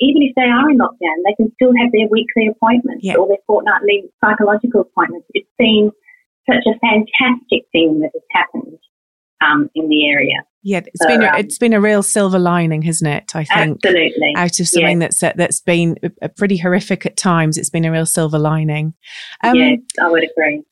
[0.00, 3.16] even if they are in lockdown, they can still have their weekly appointments yeah.
[3.16, 5.26] or their fortnightly psychological appointments.
[5.32, 5.90] It's been
[6.48, 8.78] such a fantastic thing that has happened
[9.40, 10.42] um, in the area.
[10.62, 13.36] Yeah, it's so, been a, um, it's been a real silver lining, hasn't it?
[13.36, 15.18] I think absolutely out of something yes.
[15.20, 15.96] that's that's been
[16.36, 18.94] pretty horrific at times, it's been a real silver lining.
[19.44, 20.64] Um, yes, I would agree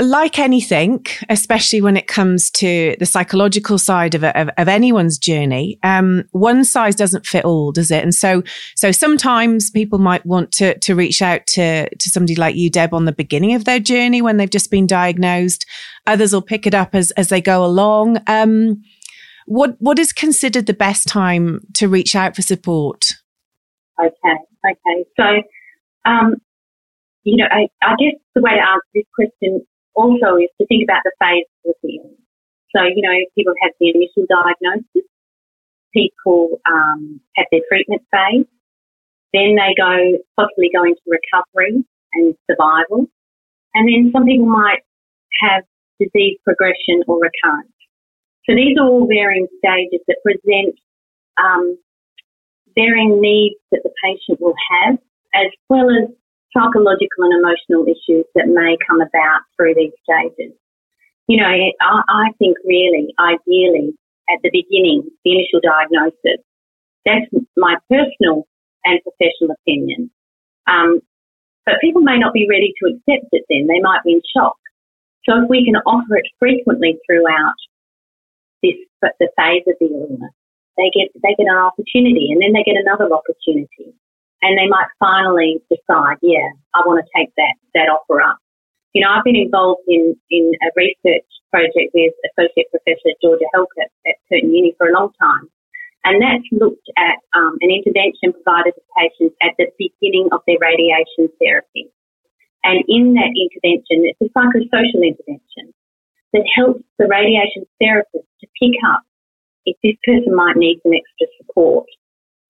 [0.00, 5.78] like anything, especially when it comes to the psychological side of, of, of anyone's journey,
[5.82, 8.02] um, one size doesn't fit all, does it?
[8.02, 8.42] And so,
[8.74, 12.94] so sometimes people might want to to reach out to to somebody like you, Deb,
[12.94, 15.66] on the beginning of their journey when they've just been diagnosed.
[16.06, 18.18] Others will pick it up as as they go along.
[18.26, 18.82] Um,
[19.46, 23.06] what what is considered the best time to reach out for support?
[24.00, 24.36] Okay,
[24.70, 25.04] okay.
[25.16, 25.42] So
[26.04, 26.36] um,
[27.28, 29.60] you know, I, I guess the way to answer this question
[29.92, 32.24] also is to think about the phases of the illness.
[32.72, 35.04] So, you know, people have the initial diagnosis,
[35.92, 38.48] people um, have their treatment phase,
[39.32, 43.04] then they go possibly go into recovery and survival,
[43.74, 44.80] and then some people might
[45.44, 45.64] have
[46.00, 47.76] disease progression or recurrence.
[48.48, 50.76] So these are all varying stages that present
[51.36, 51.76] um,
[52.74, 54.98] varying needs that the patient will have,
[55.34, 56.08] as well as
[56.52, 60.52] psychological and emotional issues that may come about through these stages.
[61.28, 63.92] You know, I, I think really, ideally,
[64.30, 66.40] at the beginning, the initial diagnosis,
[67.04, 68.46] that's my personal
[68.84, 70.10] and professional opinion.
[70.66, 71.00] Um,
[71.66, 73.66] but people may not be ready to accept it then.
[73.66, 74.56] They might be in shock.
[75.28, 77.58] So if we can offer it frequently throughout
[78.62, 80.32] this, the phase of the illness,
[80.76, 83.92] they get, they get an opportunity and then they get another opportunity
[84.42, 88.38] and they might finally decide, yeah, I want to take that, that offer up.
[88.94, 93.90] You know, I've been involved in, in a research project with Associate Professor Georgia Halkett
[94.06, 95.48] at Curtin Uni for a long time.
[96.04, 100.56] And that's looked at um, an intervention provided to patients at the beginning of their
[100.60, 101.90] radiation therapy.
[102.64, 105.74] And in that intervention, it's a psychosocial intervention
[106.32, 109.02] that helps the radiation therapist to pick up
[109.66, 111.86] if this person might need some extra support.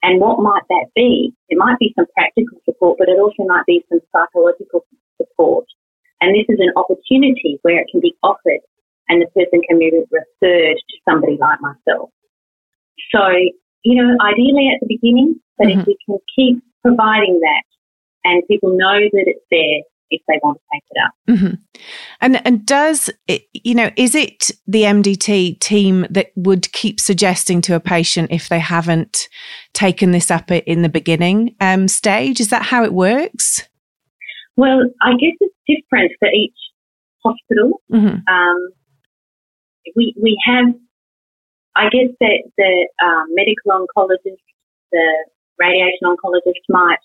[0.03, 1.33] And what might that be?
[1.49, 4.87] It might be some practical support, but it also might be some psychological
[5.17, 5.67] support.
[6.21, 8.63] And this is an opportunity where it can be offered
[9.09, 12.11] and the person can be referred to somebody like myself.
[13.15, 13.29] So,
[13.83, 15.81] you know, ideally at the beginning, but mm-hmm.
[15.81, 17.63] if we can keep providing that
[18.25, 21.15] and people know that it's there if they want to take it up.
[21.29, 21.81] Mm-hmm.
[22.21, 27.61] And and does it, you know is it the MDT team that would keep suggesting
[27.63, 29.29] to a patient if they haven't
[29.73, 32.41] taken this up in the beginning um, stage?
[32.41, 33.69] Is that how it works?
[34.57, 36.57] Well, I guess it's different for each
[37.25, 37.81] hospital.
[37.93, 38.27] Mm-hmm.
[38.27, 38.69] Um,
[39.95, 40.75] we we have,
[41.77, 44.43] I guess that the um, medical oncologist,
[44.91, 45.25] the
[45.59, 46.99] radiation oncologist might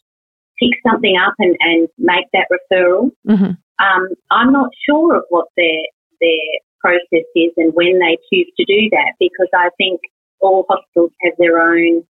[0.64, 3.12] pick something up and, and make that referral.
[3.28, 3.54] Mm-hmm.
[3.84, 5.82] Um, I'm not sure of what their
[6.22, 10.02] their process is and when they choose to do that because I think
[10.40, 12.04] all hospitals have their own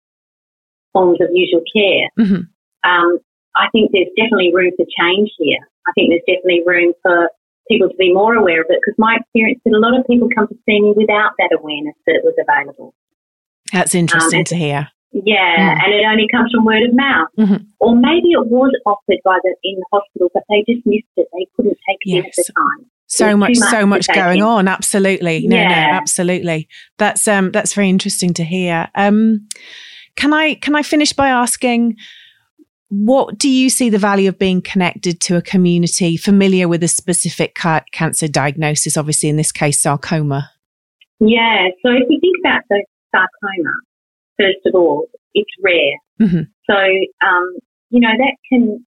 [0.93, 2.09] forms of usual care.
[2.19, 2.91] Mm-hmm.
[2.91, 3.19] Um,
[3.57, 5.61] I think there's definitely room for change here.
[5.87, 7.31] I think there's definitely room for
[7.69, 10.07] people to be more aware of it because my experience is that a lot of
[10.07, 12.95] people come to see me without that awareness that it was available.
[13.73, 14.89] That's interesting um, to hear.
[15.13, 15.85] Yeah, mm.
[15.85, 17.29] and it only comes from word of mouth.
[17.39, 17.65] Mm-hmm.
[17.81, 21.29] Or maybe it was offered by the in the hospital, but they just missed it.
[21.33, 22.39] They couldn't take it yes.
[22.39, 22.91] at the time.
[23.07, 24.45] So much, much, so much going in.
[24.45, 24.69] on.
[24.69, 25.69] Absolutely, no, yeah.
[25.69, 26.67] no, absolutely.
[26.97, 28.89] That's um, that's very interesting to hear.
[28.95, 29.49] Um,
[30.17, 31.97] can I can I finish by asking?
[32.89, 36.89] What do you see the value of being connected to a community familiar with a
[36.89, 38.99] specific ca- cancer diagnosis?
[38.99, 40.51] Obviously, in this case, sarcoma.
[41.19, 41.69] Yeah.
[41.83, 43.73] So if you think about the sarcoma,
[44.39, 45.97] first of all, it's rare.
[46.21, 46.43] Mm-hmm.
[46.69, 46.77] So,
[47.27, 47.57] um,
[47.91, 48.85] you know, that can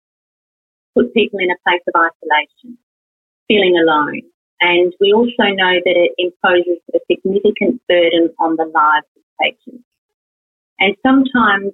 [0.95, 2.77] put people in a place of isolation,
[3.47, 4.21] feeling alone.
[4.61, 9.87] And we also know that it imposes a significant burden on the lives of patients.
[10.79, 11.73] And sometimes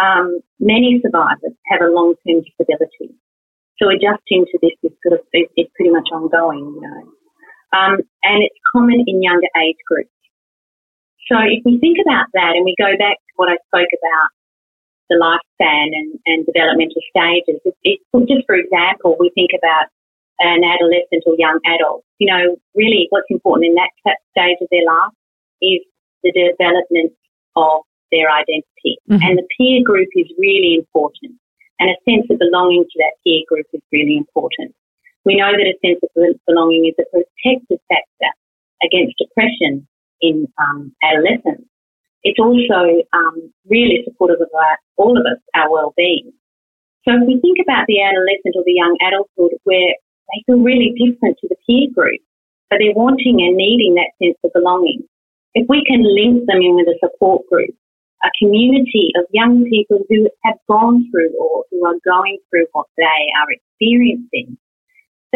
[0.00, 3.14] um, many survivors have a long-term disability.
[3.82, 7.02] So adjusting to this is sort of is, pretty much ongoing, you know.
[7.76, 10.13] Um, and it's common in younger age groups.
[11.30, 14.28] So if we think about that and we go back to what I spoke about,
[15.08, 17.98] the lifespan and, and developmental stages, it, it,
[18.28, 19.88] just for example, we think about
[20.40, 22.04] an adolescent or young adult.
[22.18, 23.92] You know, really what's important in that
[24.32, 25.12] stage of their life
[25.62, 25.80] is
[26.24, 27.12] the development
[27.56, 29.00] of their identity.
[29.08, 29.22] Mm-hmm.
[29.22, 31.36] And the peer group is really important.
[31.80, 34.74] And a sense of belonging to that peer group is really important.
[35.24, 36.10] We know that a sense of
[36.46, 38.32] belonging is a protective factor
[38.82, 39.88] against depression
[40.24, 41.68] in um, adolescence,
[42.24, 46.32] it's also um, really supportive of our, all of us, our well-being.
[47.04, 49.92] So if we think about the adolescent or the young adulthood where
[50.32, 52.24] they feel really different to the peer group,
[52.70, 55.04] but they're wanting and needing that sense of belonging,
[55.52, 57.76] if we can link them in with a support group,
[58.24, 62.86] a community of young people who have gone through or who are going through what
[62.96, 63.04] they
[63.36, 64.56] are experiencing,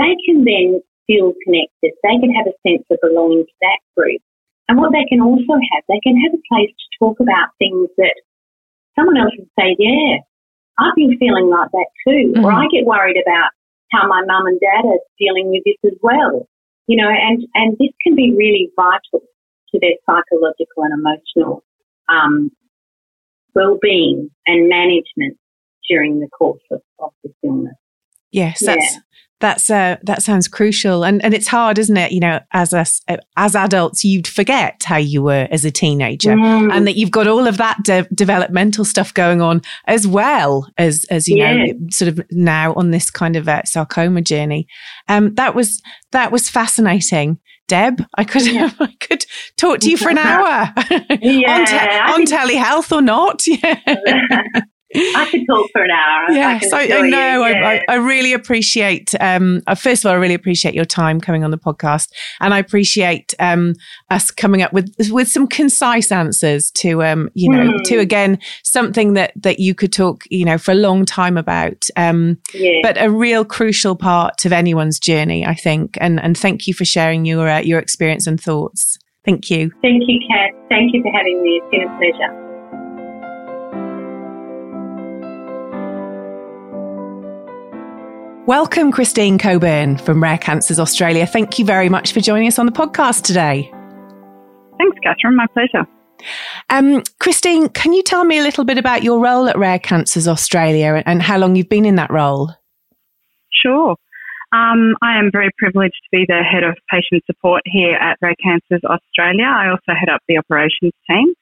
[0.00, 1.92] they can then feel connected.
[2.02, 4.22] They can have a sense of belonging to that group.
[4.68, 7.88] And what they can also have, they can have a place to talk about things
[7.96, 8.14] that
[8.96, 10.18] someone else would say, yeah,
[10.78, 12.32] I've been feeling like that too.
[12.36, 12.44] Mm-hmm.
[12.44, 13.50] Or I get worried about
[13.90, 16.46] how my mum and dad are dealing with this as well.
[16.86, 19.22] You know, and, and this can be really vital
[19.70, 21.62] to their psychological and emotional
[22.08, 22.50] um,
[23.54, 25.36] well-being and management
[25.88, 27.74] during the course of, of this illness.
[28.30, 28.98] Yes, yeah that's
[29.70, 33.00] uh, that sounds crucial and and it's hard isn't it you know as us
[33.36, 36.72] as adults you'd forget how you were as a teenager mm.
[36.72, 41.04] and that you've got all of that de- developmental stuff going on as well as
[41.10, 41.54] as you yeah.
[41.54, 44.66] know sort of now on this kind of uh, sarcoma journey
[45.08, 45.80] um that was
[46.12, 48.70] that was fascinating Deb, I could yeah.
[48.80, 49.26] I could
[49.58, 50.72] talk to you for an hour
[51.20, 51.58] yeah,
[52.14, 53.46] on, te- on telehealth or not.
[53.46, 53.78] Yeah.
[54.94, 56.30] I could talk for an hour.
[56.30, 57.42] Yes, I, I, I know.
[57.44, 59.14] I, I, really appreciate.
[59.20, 62.10] Um, uh, first of all, I really appreciate your time coming on the podcast,
[62.40, 63.74] and I appreciate um,
[64.10, 67.84] us coming up with with some concise answers to, um, you know, mm.
[67.84, 68.00] to hmm.
[68.00, 71.86] again something that that you could talk, you know, for a long time about.
[71.96, 72.80] Um, yeah.
[72.82, 75.98] But a real crucial part of anyone's journey, I think.
[76.00, 78.98] And and thank you for sharing your uh, your experience and thoughts.
[79.24, 79.70] Thank you.
[79.82, 80.54] Thank you, Kath.
[80.70, 81.60] Thank you for having me.
[81.62, 82.47] It's been a pleasure.
[88.48, 91.26] Welcome, Christine Cockburn from Rare Cancers Australia.
[91.26, 93.70] Thank you very much for joining us on the podcast today.
[94.78, 95.36] Thanks, Catherine.
[95.36, 95.86] My pleasure.
[96.70, 100.26] Um, Christine, can you tell me a little bit about your role at Rare Cancers
[100.26, 102.50] Australia and how long you've been in that role?
[103.52, 103.96] Sure.
[104.54, 108.34] Um, I am very privileged to be the head of patient support here at Rare
[108.42, 109.44] Cancers Australia.
[109.44, 111.34] I also head up the operations team.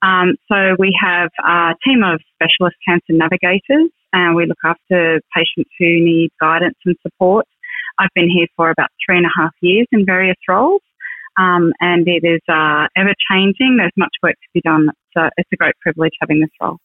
[0.00, 5.70] Um, so we have a team of specialist cancer navigators and we look after patients
[5.78, 7.46] who need guidance and support.
[7.98, 10.80] I've been here for about three and a half years in various roles.
[11.36, 13.76] Um, and it is uh, ever changing.
[13.76, 14.88] There's much work to be done.
[15.16, 16.78] So it's a great privilege having this role.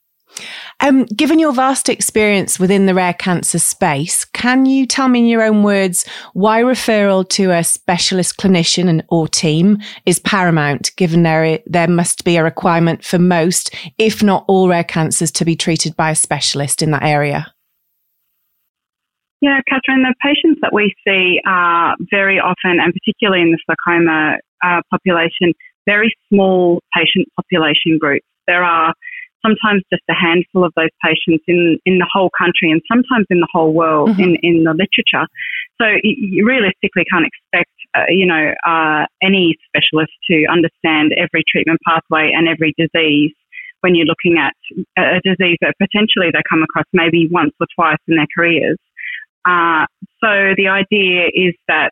[0.79, 5.25] Um, given your vast experience within the rare cancer space, can you tell me in
[5.25, 11.23] your own words why referral to a specialist clinician and, or team is paramount, given
[11.23, 15.55] there, there must be a requirement for most, if not all rare cancers to be
[15.55, 17.53] treated by a specialist in that area?
[19.41, 24.37] Yeah, Catherine, the patients that we see are very often, and particularly in the sarcoma
[24.63, 25.53] uh, population,
[25.85, 28.25] very small patient population groups.
[28.47, 28.93] There are
[29.45, 33.39] sometimes just a handful of those patients in, in the whole country and sometimes in
[33.39, 34.21] the whole world mm-hmm.
[34.21, 35.27] in, in the literature.
[35.81, 41.79] So you realistically can't expect, uh, you know, uh, any specialist to understand every treatment
[41.87, 43.31] pathway and every disease
[43.81, 44.53] when you're looking at
[44.97, 48.77] a disease that potentially they come across maybe once or twice in their careers.
[49.45, 49.85] Uh,
[50.21, 51.91] so the idea is that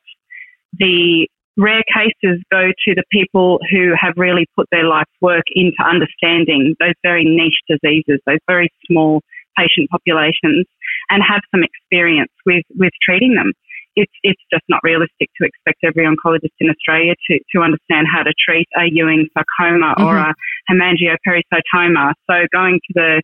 [0.73, 5.77] the rare cases go to the people who have really put their life's work into
[5.83, 9.21] understanding those very niche diseases, those very small
[9.57, 10.65] patient populations,
[11.09, 13.51] and have some experience with, with treating them.
[13.95, 18.21] It's, it's just not realistic to expect every oncologist in Australia to, to understand how
[18.21, 20.03] to treat a Ewing sarcoma mm-hmm.
[20.05, 20.35] or a
[20.69, 22.13] hemangiopericytoma.
[22.29, 23.21] So going to the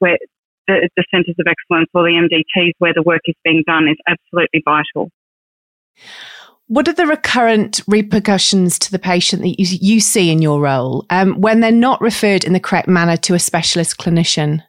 [0.00, 0.18] where
[0.66, 3.96] the, the centres of excellence or the MDTs where the work is being done is
[4.08, 5.10] absolutely vital.
[6.68, 11.06] What are the recurrent repercussions to the patient that you, you see in your role
[11.10, 14.62] um, when they're not referred in the correct manner to a specialist clinician?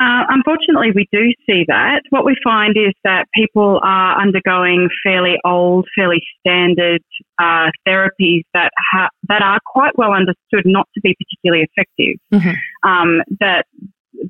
[0.00, 2.02] Uh, unfortunately, we do see that.
[2.10, 7.00] What we find is that people are undergoing fairly old, fairly standard
[7.38, 12.16] uh, therapies that ha- that are quite well understood not to be particularly effective.
[12.32, 12.90] Mm-hmm.
[12.90, 13.66] Um, that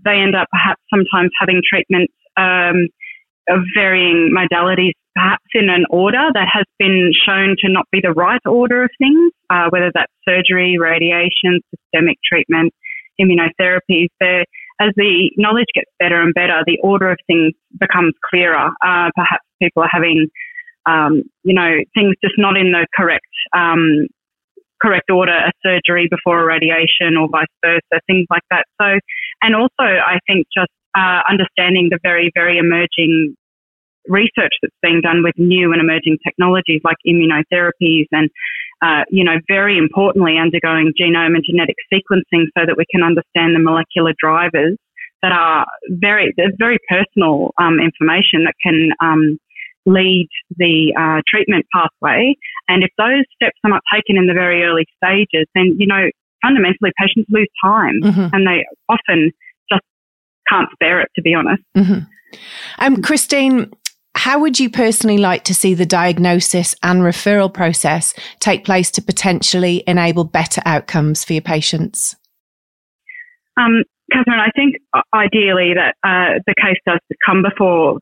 [0.05, 2.89] they end up perhaps sometimes having treatment um,
[3.49, 8.13] of varying modalities, perhaps in an order that has been shown to not be the
[8.13, 12.73] right order of things, uh, whether that's surgery, radiation, systemic treatment,
[13.21, 14.09] immunotherapies.
[14.21, 14.45] There,
[14.81, 18.71] as the knowledge gets better and better, the order of things becomes clearer.
[18.85, 20.27] Uh, perhaps people are having,
[20.87, 24.09] um, you know, things just not in the correct um,
[24.83, 28.65] correct order, a surgery before a radiation, or vice versa, things like that.
[28.81, 28.99] So,
[29.43, 33.37] and also, I think just uh, understanding the very, very emerging
[34.09, 38.31] research that's being done with new and emerging technologies like immunotherapies and,
[38.83, 43.55] uh, you know, very importantly, undergoing genome and genetic sequencing so that we can understand
[43.55, 44.77] the molecular drivers
[45.23, 49.39] that are very, very personal um, information that can um,
[49.87, 52.35] lead the uh, treatment pathway.
[52.69, 56.11] And if those steps are not taken in the very early stages, then, you know,
[56.43, 58.35] fundamentally patients lose time mm-hmm.
[58.35, 59.33] and they often
[59.73, 59.83] just
[60.49, 61.63] can't spare it, to be honest.
[61.77, 62.01] Mm-hmm.
[62.81, 63.73] Um, Christine,
[64.25, 69.03] how would you personally like to see the diagnosis and referral process take place to
[69.03, 72.17] potentially enable better outcomes for your patients?
[73.59, 77.99] Um, Catherine, I think uh, ideally that uh, the case does come before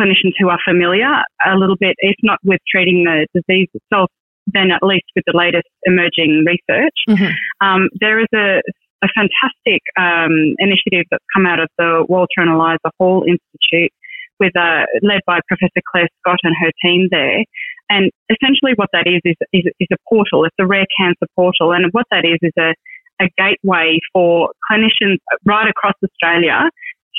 [0.00, 1.12] clinicians who are familiar
[1.46, 4.10] a little bit, if not with treating the disease itself,
[4.46, 6.96] then at least with the latest emerging research.
[7.06, 7.66] Mm-hmm.
[7.66, 8.62] Um, there is a
[9.02, 13.92] a fantastic um, initiative that's come out of the Walter and Eliza Hall Institute,
[14.40, 17.44] with uh, led by Professor Clare Scott and her team there.
[17.90, 20.44] And essentially, what that is is, is is a portal.
[20.44, 22.74] It's a rare cancer portal, and what that is is a
[23.22, 26.70] a gateway for clinicians right across Australia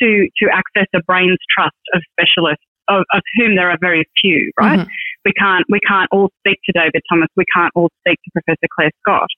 [0.01, 4.51] to to access a brains trust of specialists of, of whom there are very few,
[4.59, 4.79] right?
[4.79, 4.89] Mm-hmm.
[5.25, 7.29] We can't we can't all speak to David Thomas.
[7.35, 9.29] We can't all speak to Professor Clare Scott.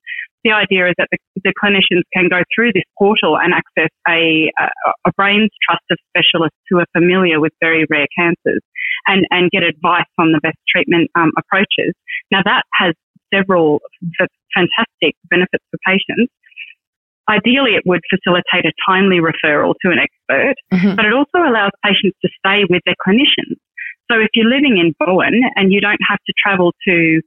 [0.47, 4.47] The idea is that the, the clinicians can go through this portal and access a,
[4.57, 4.65] a,
[5.03, 8.63] a brains trust of specialists who are familiar with very rare cancers
[9.07, 11.91] and, and get advice on the best treatment um, approaches.
[12.31, 12.93] Now that has
[13.33, 13.81] several
[14.55, 16.31] fantastic benefits for patients.
[17.27, 20.95] Ideally, it would facilitate a timely referral to an expert, mm-hmm.
[20.95, 23.59] but it also allows patients to stay with their clinicians.
[24.09, 27.21] So if you're living in Bowen and you don't have to travel to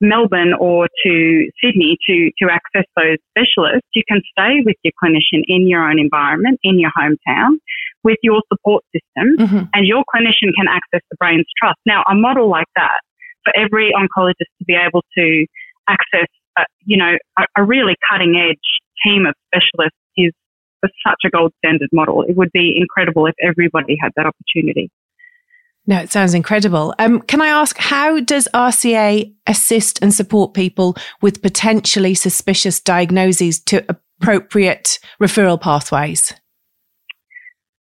[0.00, 5.42] Melbourne or to Sydney to, to access those specialists, you can stay with your clinician
[5.46, 7.56] in your own environment, in your hometown,
[8.04, 9.64] with your support system, mm-hmm.
[9.74, 11.78] and your clinician can access the Brains Trust.
[11.86, 13.00] Now, a model like that
[13.44, 15.46] for every oncologist to be able to
[15.88, 16.28] access,
[16.58, 18.58] uh, you know, a, a really cutting edge
[19.04, 20.32] team of specialists is
[21.06, 22.22] such a gold standard model.
[22.22, 24.90] It would be incredible if everybody had that opportunity.
[25.86, 26.94] No, it sounds incredible.
[26.98, 33.60] Um, can I ask, how does RCA assist and support people with potentially suspicious diagnoses
[33.64, 36.32] to appropriate referral pathways?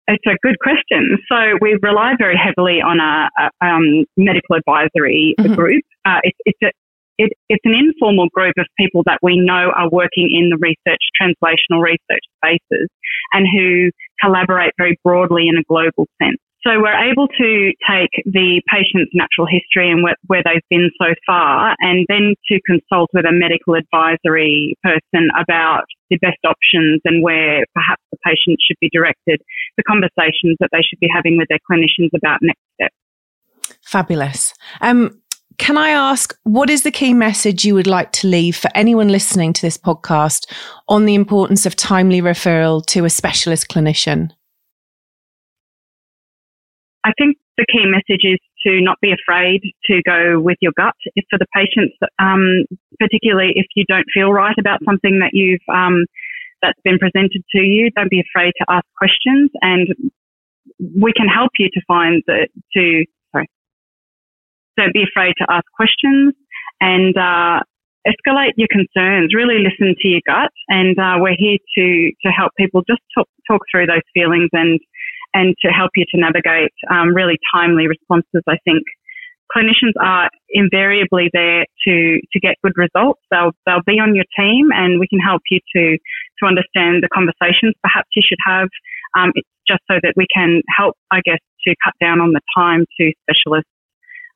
[0.06, 1.18] It's a good question.
[1.30, 5.54] So we rely very heavily on a, a um, medical advisory mm-hmm.
[5.54, 5.84] group.
[6.04, 6.70] Uh, it's, it's, a,
[7.18, 11.00] it, it's an informal group of people that we know are working in the research,
[11.20, 12.88] translational research spaces
[13.32, 16.38] and who collaborate very broadly in a global sense.
[16.62, 21.14] So we're able to take the patient's natural history and where, where, they've been so
[21.24, 27.22] far and then to consult with a medical advisory person about the best options and
[27.22, 29.40] where perhaps the patient should be directed,
[29.78, 33.78] the conversations that they should be having with their clinicians about next steps.
[33.82, 34.52] Fabulous.
[34.82, 35.18] Um,
[35.56, 39.08] can I ask, what is the key message you would like to leave for anyone
[39.08, 40.50] listening to this podcast
[40.88, 44.30] on the importance of timely referral to a specialist clinician?
[47.04, 50.94] I think the key message is to not be afraid to go with your gut.
[51.16, 52.64] If for the patients, um,
[52.98, 56.04] particularly if you don't feel right about something that you've um,
[56.62, 59.88] that's been presented to you, don't be afraid to ask questions, and
[60.78, 63.48] we can help you to find the to sorry.
[64.76, 66.34] Don't be afraid to ask questions
[66.80, 67.60] and uh,
[68.06, 69.34] escalate your concerns.
[69.34, 73.28] Really listen to your gut, and uh, we're here to to help people just talk
[73.48, 74.78] talk through those feelings and
[75.34, 78.42] and to help you to navigate um, really timely responses.
[78.48, 78.82] I think
[79.54, 83.20] clinicians are invariably there to to get good results.
[83.30, 85.98] They'll they'll be on your team, and we can help you to
[86.40, 88.68] to understand the conversations perhaps you should have.
[89.16, 89.32] Um,
[89.66, 93.12] just so that we can help, I guess, to cut down on the time to
[93.22, 93.70] specialists,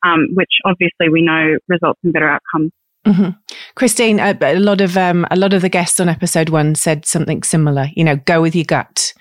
[0.05, 2.71] um, which obviously we know results in better outcomes.
[3.07, 3.31] Mm-hmm.
[3.75, 7.05] Christine, a, a, lot of um, a lot of the guests on episode one said
[7.05, 7.89] something similar.
[7.95, 9.13] You know, go with your gut.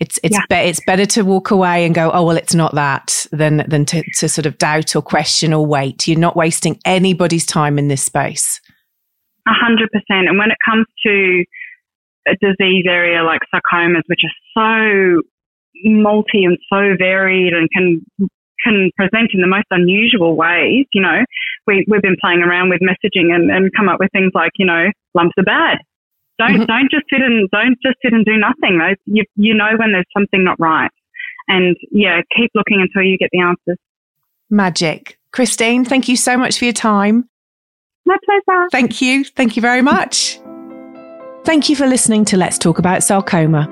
[0.00, 0.44] It's it's yeah.
[0.48, 3.84] be- it's better to walk away and go, oh well, it's not that than than
[3.86, 6.08] to, to sort of doubt or question or wait.
[6.08, 8.60] You're not wasting anybody's time in this space.
[9.46, 10.28] A hundred percent.
[10.28, 11.44] And when it comes to
[12.28, 15.22] a disease area like sarcomas, which are so
[15.84, 18.04] multi and so varied and can
[18.62, 20.86] can present in the most unusual ways.
[20.92, 21.24] You know,
[21.66, 24.66] we, we've been playing around with messaging and, and come up with things like, you
[24.66, 25.78] know, lumps are bad.
[26.40, 26.64] Don't mm-hmm.
[26.64, 28.80] don't just sit and don't just sit and do nothing.
[29.04, 30.90] You you know when there's something not right,
[31.48, 33.76] and yeah, keep looking until you get the answers.
[34.48, 35.84] Magic, Christine.
[35.84, 37.28] Thank you so much for your time.
[38.06, 38.68] My pleasure.
[38.72, 39.24] Thank you.
[39.24, 40.40] Thank you very much.
[41.44, 43.68] Thank you for listening to Let's Talk About Sarcoma.